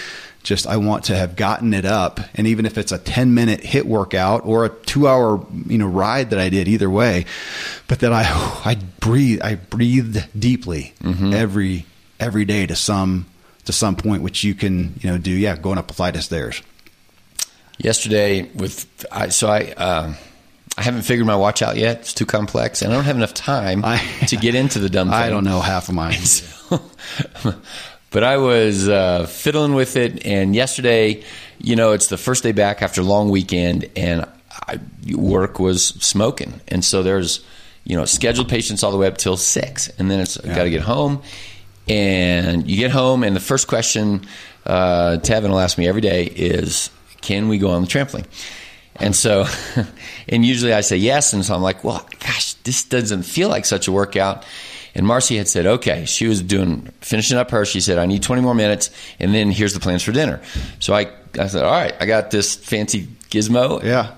[0.43, 3.61] just I want to have gotten it up and even if it's a 10 minute
[3.61, 7.25] HIIT workout or a 2 hour you know ride that I did either way
[7.87, 8.23] but that I
[8.65, 11.33] I breathe I breathed deeply mm-hmm.
[11.33, 11.85] every
[12.19, 13.25] every day to some
[13.65, 16.23] to some point which you can you know do yeah going up a flight of
[16.23, 16.61] stairs
[17.77, 20.13] yesterday with I so I uh,
[20.77, 21.99] I haven't figured my watch out yet.
[21.99, 25.07] It's too complex, and I don't have enough time I, to get into the dumb
[25.09, 25.15] thing.
[25.15, 26.17] I don't know half of mine.
[26.23, 26.81] So,
[28.13, 31.23] but I was uh, fiddling with it, and yesterday,
[31.59, 34.79] you know, it's the first day back after a long weekend, and I,
[35.15, 37.43] work was smoking, and so there's,
[37.83, 40.55] you know, scheduled patients all the way up till six, and then it's yeah.
[40.55, 41.23] got to get home,
[41.89, 44.25] and you get home, and the first question
[44.67, 46.91] uh, Tevin will ask me every day is,
[47.21, 48.27] "Can we go on the trampoline?"
[48.97, 49.47] And so,
[50.29, 53.65] and usually I say yes, and so I'm like, "Well, gosh, this doesn't feel like
[53.65, 54.45] such a workout."
[54.95, 57.65] And Marcy had said, okay, she was doing, finishing up her.
[57.65, 60.41] She said, I need 20 more minutes, and then here's the plans for dinner.
[60.79, 63.83] So I, I said, all right, I got this fancy gizmo.
[63.83, 64.13] Yeah.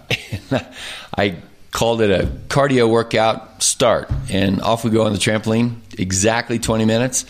[1.18, 1.38] I
[1.72, 6.86] called it a cardio workout start, and off we go on the trampoline, exactly 20
[6.86, 7.26] minutes.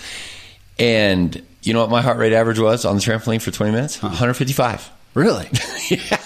[0.79, 3.97] And you know what my heart rate average was on the trampoline for 20 minutes?
[3.97, 4.07] Huh.
[4.07, 4.89] 155.
[5.13, 5.49] Really?
[5.89, 6.19] yeah.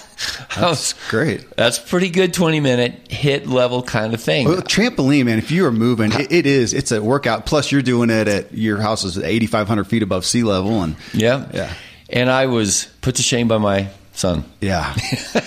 [0.56, 1.48] That's great.
[1.56, 4.48] That's pretty good 20 minute HIIT level kind of thing.
[4.48, 7.46] Well, trampoline, man, if you are moving, it, it is, it's a workout.
[7.46, 10.82] Plus, you're doing it at your house is 8,500 feet above sea level.
[10.82, 11.48] And yeah.
[11.52, 11.72] Yeah.
[12.10, 14.44] And I was put to shame by my son.
[14.60, 14.94] Yeah.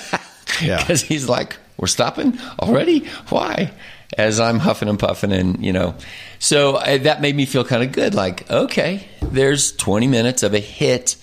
[0.61, 0.79] yeah.
[0.79, 3.07] Because he's like, we're stopping already?
[3.29, 3.71] Why?
[4.17, 5.95] As I'm huffing and puffing, and you know,
[6.43, 8.13] so I, that made me feel kind of good.
[8.13, 11.15] Like, okay, there's 20 minutes of a HIIT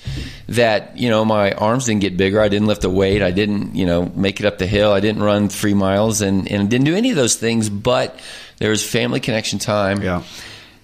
[0.48, 2.40] that, you know, my arms didn't get bigger.
[2.40, 3.22] I didn't lift a weight.
[3.22, 4.92] I didn't, you know, make it up the hill.
[4.92, 8.18] I didn't run three miles and, and didn't do any of those things, but
[8.56, 10.02] there was family connection time.
[10.02, 10.22] Yeah.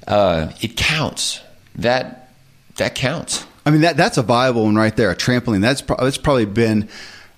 [0.06, 1.40] Uh, it counts.
[1.76, 2.30] That,
[2.76, 3.46] that counts.
[3.64, 5.10] I mean, that, that's a viable one right there.
[5.10, 5.62] A trampoline.
[5.62, 6.90] That's, pro- that's probably been,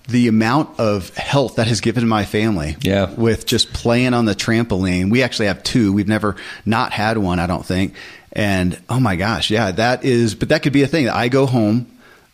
[0.09, 3.13] the amount of health that has given my family yeah.
[3.13, 5.09] with just playing on the trampoline.
[5.11, 5.93] We actually have two.
[5.93, 6.35] We've never
[6.65, 7.93] not had one, I don't think.
[8.31, 11.09] And oh my gosh, yeah, that is, but that could be a thing.
[11.09, 11.87] I go home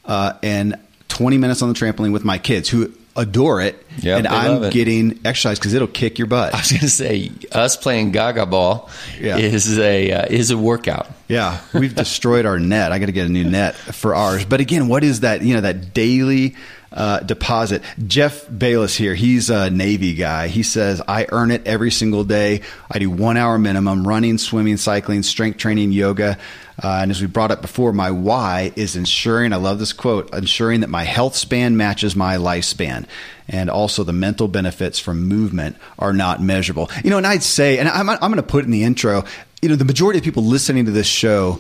[0.06, 3.86] uh, and 20 minutes on the trampoline with my kids who adore it.
[4.00, 6.54] Yep, and I'm getting exercise because it'll kick your butt.
[6.54, 9.38] I was going to say, us playing Gaga ball yeah.
[9.38, 11.08] is a uh, is a workout.
[11.28, 12.92] Yeah, we've destroyed our net.
[12.92, 14.46] I got to get a new net for ours.
[14.46, 15.42] But again, what is that?
[15.42, 16.56] You know, that daily
[16.96, 17.84] uh, deposit.
[18.08, 20.48] Jeff Bayless here, he's a Navy guy.
[20.48, 22.62] He says, I earn it every single day.
[22.90, 26.38] I do one hour minimum running, swimming, cycling, strength training, yoga.
[26.82, 30.34] Uh, and as we brought up before, my why is ensuring, I love this quote,
[30.34, 33.06] ensuring that my health span matches my lifespan.
[33.48, 36.90] And also the mental benefits from movement are not measurable.
[37.04, 39.24] You know, and I'd say, and I'm, I'm going to put in the intro,
[39.62, 41.60] you know, the majority of people listening to this show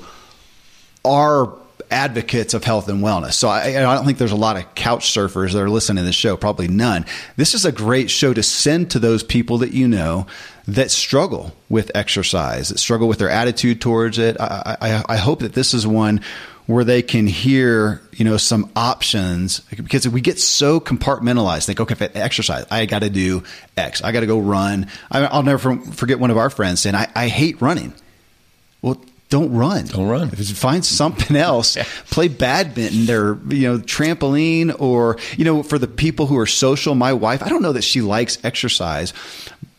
[1.04, 1.54] are
[1.92, 3.34] advocates of health and wellness.
[3.34, 6.06] So I, I, don't think there's a lot of couch surfers that are listening to
[6.06, 7.06] this show, probably none.
[7.38, 10.28] This is a great show to send to those people that you know
[10.68, 14.40] that struggle with exercise, that struggle with their attitude towards it.
[14.40, 16.22] I, I, I hope that this is one
[16.66, 21.68] where they can hear, you know, some options because we get so compartmentalized.
[21.68, 23.44] Think, okay, if I exercise, I got to do
[23.78, 24.04] X.
[24.04, 24.88] I got to go run.
[25.12, 27.94] I, will never forget one of our friends saying, I, I hate running.
[28.82, 29.86] Well, don't run.
[29.86, 30.30] Don't run.
[30.30, 31.78] Find something else.
[32.12, 36.96] Play badminton or you know trampoline or you know for the people who are social.
[36.96, 39.14] My wife, I don't know that she likes exercise,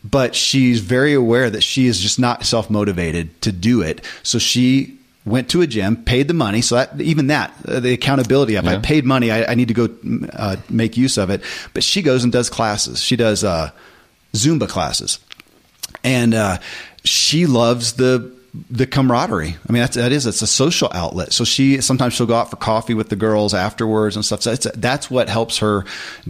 [0.03, 4.03] but she's very aware that she is just not self motivated to do it.
[4.23, 6.61] So she went to a gym, paid the money.
[6.61, 8.73] So that, even that, uh, the accountability of yeah.
[8.73, 9.89] I paid money, I, I need to go
[10.33, 11.41] uh, make use of it.
[11.73, 13.01] But she goes and does classes.
[13.01, 13.71] She does uh,
[14.33, 15.19] Zumba classes,
[16.03, 16.59] and uh,
[17.03, 18.36] she loves the
[18.69, 19.57] the camaraderie.
[19.67, 21.33] I mean, that's, that is, it's a social outlet.
[21.33, 24.41] So she, sometimes she'll go out for coffee with the girls afterwards and stuff.
[24.41, 25.85] So that's what helps her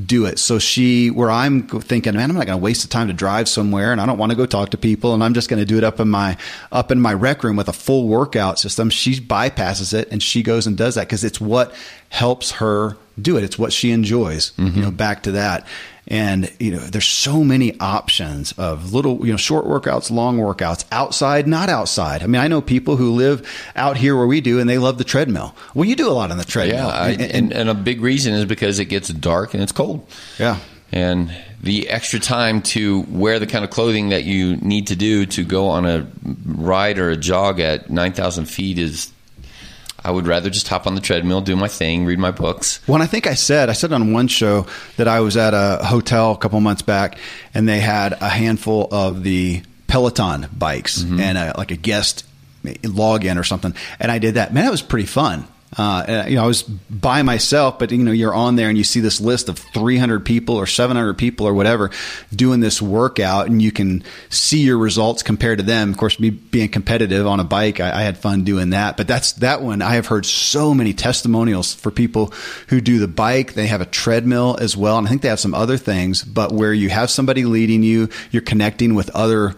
[0.05, 0.39] do it.
[0.39, 3.47] So she, where I'm thinking, man, I'm not going to waste the time to drive
[3.47, 5.65] somewhere and I don't want to go talk to people and I'm just going to
[5.65, 6.37] do it up in my,
[6.71, 8.89] up in my rec room with a full workout system.
[8.89, 11.73] She bypasses it and she goes and does that because it's what
[12.09, 13.43] helps her do it.
[13.43, 14.77] It's what she enjoys, mm-hmm.
[14.77, 15.67] you know, back to that.
[16.09, 20.85] And, you know, there's so many options of little, you know, short workouts, long workouts,
[20.91, 22.23] outside, not outside.
[22.23, 23.45] I mean, I know people who live
[23.75, 25.53] out here where we do and they love the treadmill.
[25.73, 26.87] Well, you do a lot on the treadmill.
[26.87, 26.93] Yeah.
[26.93, 30.07] I, and, and, and a big reason is because it gets dark and it's cold.
[30.39, 30.59] Yeah.
[30.93, 35.25] And the extra time to wear the kind of clothing that you need to do
[35.25, 36.07] to go on a
[36.45, 39.11] ride or a jog at 9,000 feet is
[40.07, 42.79] I would rather just hop on the treadmill, do my thing, read my books.
[42.87, 45.83] Well, I think I said I said on one show that I was at a
[45.83, 47.17] hotel a couple months back,
[47.53, 51.19] and they had a handful of the Peloton bikes mm-hmm.
[51.19, 52.25] and a, like a guest
[52.63, 54.53] login or something, and I did that.
[54.53, 55.45] Man, that was pretty fun.
[55.75, 58.85] Uh, you know, I was by myself, but you know, you're on there and you
[58.85, 61.91] see this list of 300 people or 700 people or whatever
[62.33, 65.89] doing this workout, and you can see your results compared to them.
[65.91, 68.95] Of course, me being competitive on a bike, I, I had fun doing that.
[68.95, 69.81] But that's that one.
[69.81, 72.33] I have heard so many testimonials for people
[72.69, 73.53] who do the bike.
[73.53, 76.23] They have a treadmill as well, and I think they have some other things.
[76.23, 79.55] But where you have somebody leading you, you're connecting with other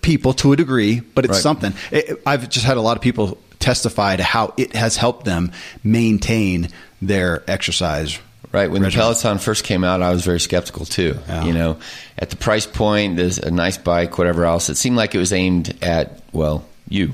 [0.00, 1.42] people to a degree, but it's Right.
[1.42, 1.72] something.
[1.90, 5.52] It, I've just had a lot of people testify to how it has helped them
[5.84, 6.68] maintain
[7.02, 8.18] their exercise.
[8.50, 9.06] Right when regimen.
[9.08, 11.18] the Peloton first came out, I was very skeptical too.
[11.28, 11.44] Yeah.
[11.44, 11.76] You know,
[12.18, 14.70] at the price point, there's a nice bike, whatever else.
[14.70, 17.12] It seemed like it was aimed at well, you,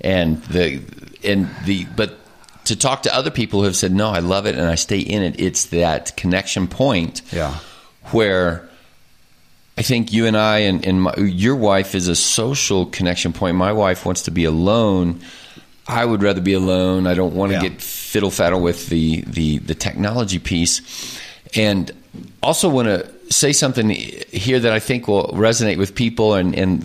[0.00, 0.80] and the
[1.22, 2.16] and the but
[2.64, 5.00] to talk to other people who have said no, I love it and I stay
[5.00, 5.38] in it.
[5.38, 7.58] It's that connection point, Yeah.
[8.10, 8.66] where
[9.76, 13.56] I think you and I and, and my, your wife is a social connection point.
[13.56, 15.20] My wife wants to be alone.
[15.90, 17.06] I would rather be alone.
[17.06, 17.68] I don't want to Yeah.
[17.68, 20.80] get fiddle faddle with the, the, the technology piece.
[21.54, 21.90] And
[22.42, 26.82] also want to say something here that I think will resonate with people and, and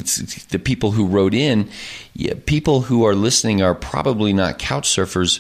[0.50, 1.70] the people who wrote in.
[2.14, 5.40] Yeah, people who are listening are probably not couch surfers,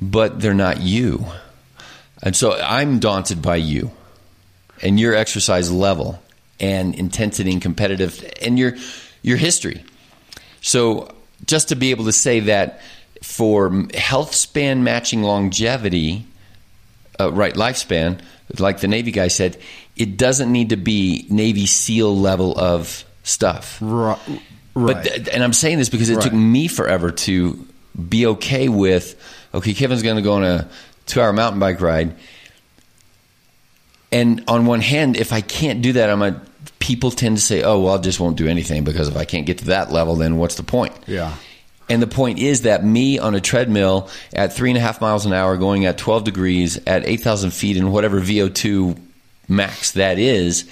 [0.00, 1.26] but they're not you.
[2.22, 3.90] And so I'm daunted by you
[4.82, 6.22] and your exercise level
[6.60, 8.74] and intensity and competitive and your
[9.22, 9.84] your history.
[10.60, 11.12] So
[11.46, 12.80] just to be able to say that
[13.22, 16.26] for health span matching longevity,
[17.20, 18.20] uh, right lifespan,
[18.58, 19.56] like the Navy guy said,
[19.96, 23.78] it doesn't need to be Navy SEAL level of stuff.
[23.80, 24.18] Right.
[24.74, 27.66] But th- and I'm saying this because it took me forever to
[28.08, 29.20] be okay with
[29.54, 30.68] okay, Kevin's going to go on a
[31.06, 32.16] 2-hour mountain bike ride.
[34.10, 36.40] And on one hand, if I can't do that, I'm a
[36.82, 39.46] people tend to say, "Oh, well, I just won't do anything because if I can't
[39.46, 41.32] get to that level, then what's the point?" Yeah.
[41.88, 45.24] And the point is that me on a treadmill at three and a half miles
[45.24, 48.98] an hour, going at 12 degrees at 8,000 feet, and whatever VO2
[49.48, 50.64] max that is,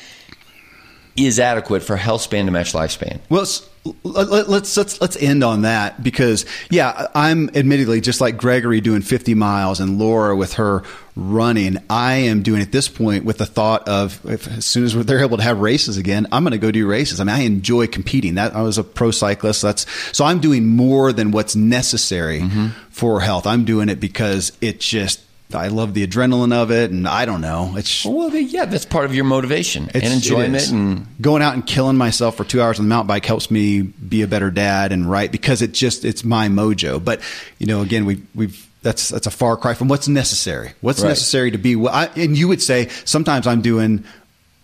[1.16, 3.20] is adequate for health span to match lifespan.
[3.28, 3.46] Well,
[3.84, 9.02] let's, let- let's let's end on that because yeah, I'm admittedly just like Gregory doing
[9.02, 10.82] 50 miles and Laura with her
[11.16, 11.78] running.
[11.88, 15.20] I am doing at this point with the thought of if, as soon as they're
[15.20, 17.20] able to have races again, I'm going to go do races.
[17.20, 18.34] I mean, I enjoy competing.
[18.34, 19.62] That I was a pro cyclist.
[19.62, 22.68] That's so I'm doing more than what's necessary mm-hmm.
[22.90, 23.46] for health.
[23.46, 25.20] I'm doing it because it just
[25.54, 27.74] I love the adrenaline of it, and I don't know.
[27.76, 30.70] It's Well, yeah, that's part of your motivation and enjoyment.
[30.70, 33.82] And going out and killing myself for two hours on the mountain bike helps me
[33.82, 37.02] be a better dad and right because it just it's my mojo.
[37.04, 37.20] But
[37.58, 40.72] you know, again, we we've that's that's a far cry from what's necessary.
[40.80, 41.08] What's Right.
[41.10, 41.76] necessary to be?
[41.76, 44.04] well, I, and you would say sometimes I'm doing.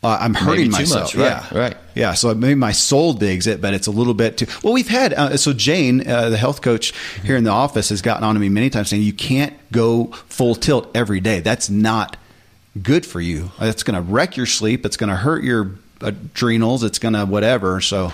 [0.07, 1.17] Uh, I'm hurting myself.
[1.17, 1.77] much, right, yeah, right.
[1.97, 4.47] Yeah, so maybe my soul digs it, but it's a little bit too.
[4.63, 6.93] Well, we've had uh, so Jane, uh, the health coach
[7.25, 10.05] here in the office, has gotten on to me many times saying you can't go
[10.29, 11.41] full tilt every day.
[11.41, 12.17] That's not
[12.81, 13.51] good for you.
[13.61, 14.87] It's going to wreck your sleep.
[14.87, 16.85] It's going to hurt your adrenals.
[16.85, 17.81] It's going to whatever.
[17.81, 18.13] So,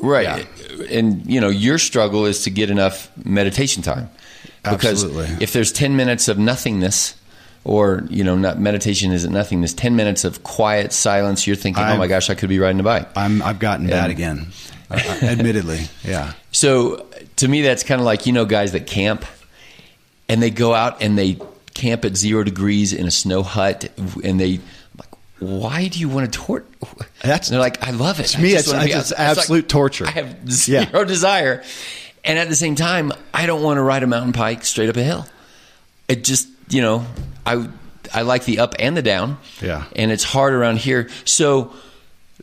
[0.00, 0.48] right,
[0.88, 4.08] and you know your struggle is to get enough meditation time
[4.62, 5.44] because Absolutely.
[5.44, 7.14] if there's ten minutes of nothingness.
[7.64, 11.46] Or you know, not meditation isn't nothing this Ten minutes of quiet silence.
[11.46, 13.86] You're thinking, "Oh I'm- my gosh, I could be riding a bike." I'm I've gotten
[13.86, 14.46] bad And- again.
[14.90, 16.32] Uh, admittedly, yeah.
[16.52, 17.06] So
[17.36, 19.24] to me, that's kind of like you know guys that camp,
[20.28, 21.38] and they go out and they
[21.74, 23.88] camp at zero degrees in a snow hut,
[24.24, 24.60] and they.
[24.96, 25.08] Like,
[25.38, 26.66] Why do you want to tort?
[27.22, 28.26] That's- and they're like, I love it.
[28.28, 30.06] To me, it's- it's out- like, absolute torture.
[30.06, 31.04] I have zero Yeah.
[31.04, 31.62] desire,
[32.24, 34.96] and at the same time, I don't want to ride a mountain bike straight up
[34.96, 35.26] a hill.
[36.08, 37.04] It just you know,
[37.44, 37.68] I
[38.14, 39.38] I like the up and the down.
[39.60, 39.84] Yeah.
[39.94, 41.08] and it's hard around here.
[41.24, 41.72] So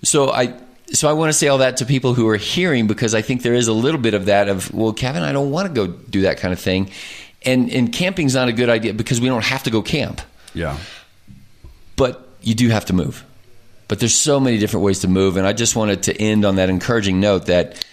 [0.03, 0.53] so I
[0.93, 3.41] so I want to say all that to people who are hearing because I think
[3.41, 5.87] there is a little bit of that of well, Kevin, I don't want to go
[5.87, 6.91] do that kind of thing,
[7.45, 10.21] and and camping's not a good idea because we don't have to go camp,
[10.53, 10.77] Yeah.
[11.95, 13.23] but you do have to move.
[13.89, 16.55] But there's so many different ways to move, and I just wanted to end on
[16.57, 17.85] that encouraging note that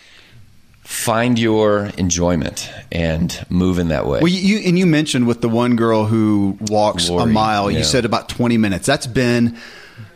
[0.83, 4.21] find your enjoyment and move in that way.
[4.21, 7.85] Well, you and you mentioned with the one girl who walks a Lori, mile, you
[7.85, 8.87] said about 20 minutes.
[8.87, 9.57] That's been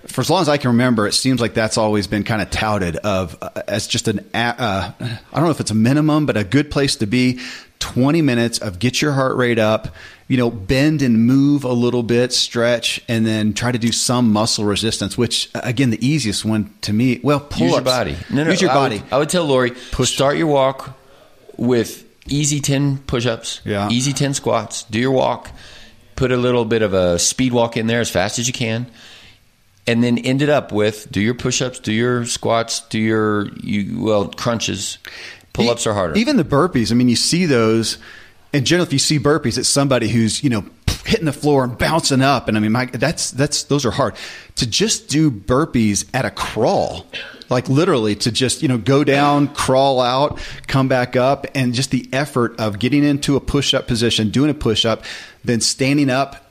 [0.07, 1.07] for as long as I can remember.
[1.07, 4.93] It seems like that's always been kind of touted of uh, as just an uh,
[4.99, 7.41] I don't know if it's a minimum, but a good place to be.
[7.81, 9.95] 20 minutes of get your heart rate up,
[10.26, 14.33] you know, bend and move a little bit, stretch, and then try to do some
[14.33, 17.76] muscle resistance, which again, the easiest one to me, well, pull Use ups.
[17.76, 18.16] your body.
[18.31, 18.99] No, no, Use your I body.
[18.99, 20.99] Would, I would tell Lori, start your walk
[21.57, 23.89] with easy 10 push-ups, Yeah.
[23.91, 24.85] easy 10 squats.
[24.91, 25.51] Do your walk.
[26.16, 28.87] Put a little bit of a speed walk in there as fast as you can.
[29.87, 34.03] And then end it up with do your push-ups, do your squats, do your you
[34.03, 34.99] well crunches.
[35.55, 36.14] Pull-ups are harder.
[36.16, 36.93] Even the burpees.
[36.93, 37.97] I mean, you see those,
[38.53, 40.64] and generally, if you see burpees, it's somebody who's you know
[41.09, 42.49] hitting the floor and bouncing up.
[42.49, 44.15] And I mean, my, that's that's those are hard.
[44.57, 47.07] To just do burpees at a crawl,
[47.49, 51.91] like literally to just you know go down, crawl out, come back up, and just
[51.91, 55.05] the effort of getting into a push-up position, doing a push-up,
[55.45, 56.45] then standing up.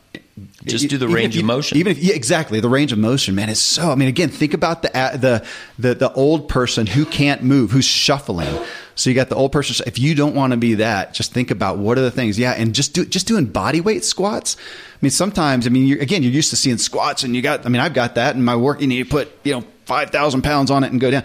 [0.66, 1.78] Just do the range if of motion.
[1.78, 3.92] Even if yeah, exactly the range of motion, man, is so.
[3.92, 5.46] I mean, again, think about the the
[5.80, 8.56] the the old person who can't move, who's shuffling.
[8.98, 9.86] So you got the old person.
[9.88, 12.38] If you don't want to be that, just think about what are the things.
[12.38, 14.58] Yeah, and just do just doing body weight squats.
[14.60, 17.66] I mean, sometimes I mean, you're, again, you're used to seeing squats, and you got.
[17.66, 18.82] I mean, I've got that in my work.
[18.82, 21.24] You need to put you know five thousand pounds on it and go down.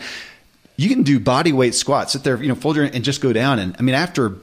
[0.77, 2.13] You can do body weight squats.
[2.13, 3.59] Sit there, you know, fold your and just go down.
[3.59, 4.37] And I mean, after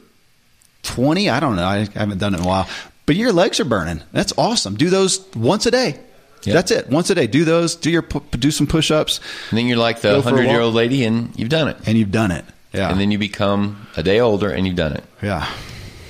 [0.84, 2.66] 20 i don't know i haven't done it in a while
[3.06, 6.00] but your legs are burning that's awesome do those once a day
[6.44, 6.54] Yeah.
[6.54, 9.20] that's it once a day do those do your do some push-ups
[9.50, 10.26] and then you're like the for a walk.
[10.26, 11.78] 100 year old lady and you've done it.
[11.86, 14.94] and you've done it yeah And then you become a day older and you've done
[14.94, 15.04] it.
[15.22, 15.48] yeah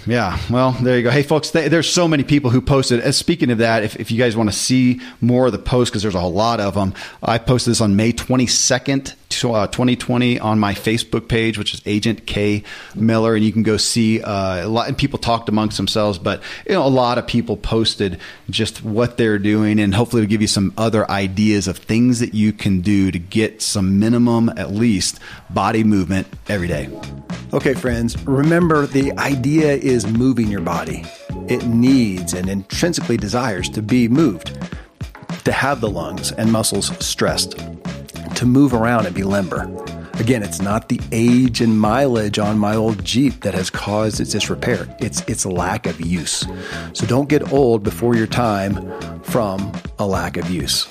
[0.09, 1.11] yeah well there you go.
[1.11, 3.01] Hey folks th- there's so many people who posted.
[3.01, 5.91] Uh, speaking of that if, if you guys want to see more of the posts
[5.91, 10.39] because there's a lot of them i posted this on may 22nd to, uh, 2020
[10.39, 12.63] on my facebook page which is agent k
[12.95, 16.41] miller and you can go see uh, a lot and people talked amongst themselves but
[16.65, 20.41] you know a lot of people posted just what they're doing and hopefully to give
[20.41, 24.71] you some other ideas of things that you can do to get some minimum at
[24.71, 26.89] least body movement every day.
[27.53, 31.03] Okay, friends, remember the idea is moving your body.
[31.49, 34.57] It needs and intrinsically desires to be moved,
[35.43, 37.57] to have the lungs and muscles stressed,
[38.35, 39.63] to move around and be limber.
[40.13, 44.31] Again, it's not the age and mileage on my old Jeep that has caused its
[44.31, 44.87] disrepair.
[44.99, 46.47] It's its lack of use.
[46.93, 48.73] So don't get old before your time
[49.23, 50.87] from a lack of use.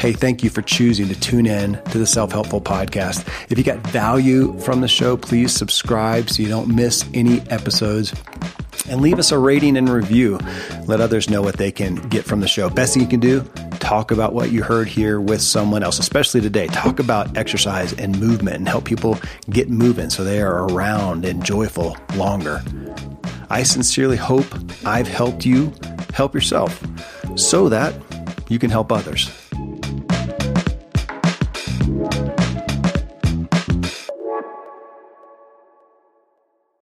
[0.00, 3.28] Hey, thank you for choosing to tune in to the Self Helpful Podcast.
[3.50, 8.14] If you got value from the show, please subscribe so you don't miss any episodes.
[8.88, 10.38] And leave us a rating and review.
[10.86, 12.70] Let others know what they can get from the show.
[12.70, 13.42] Best thing you can do,
[13.78, 16.68] talk about what you heard here with someone else, especially today.
[16.68, 19.18] Talk about exercise and movement and help people
[19.50, 22.62] get moving so they are around and joyful longer.
[23.50, 24.46] I sincerely hope
[24.86, 25.74] I've helped you
[26.14, 26.82] help yourself
[27.36, 27.92] so that
[28.48, 29.30] you can help others.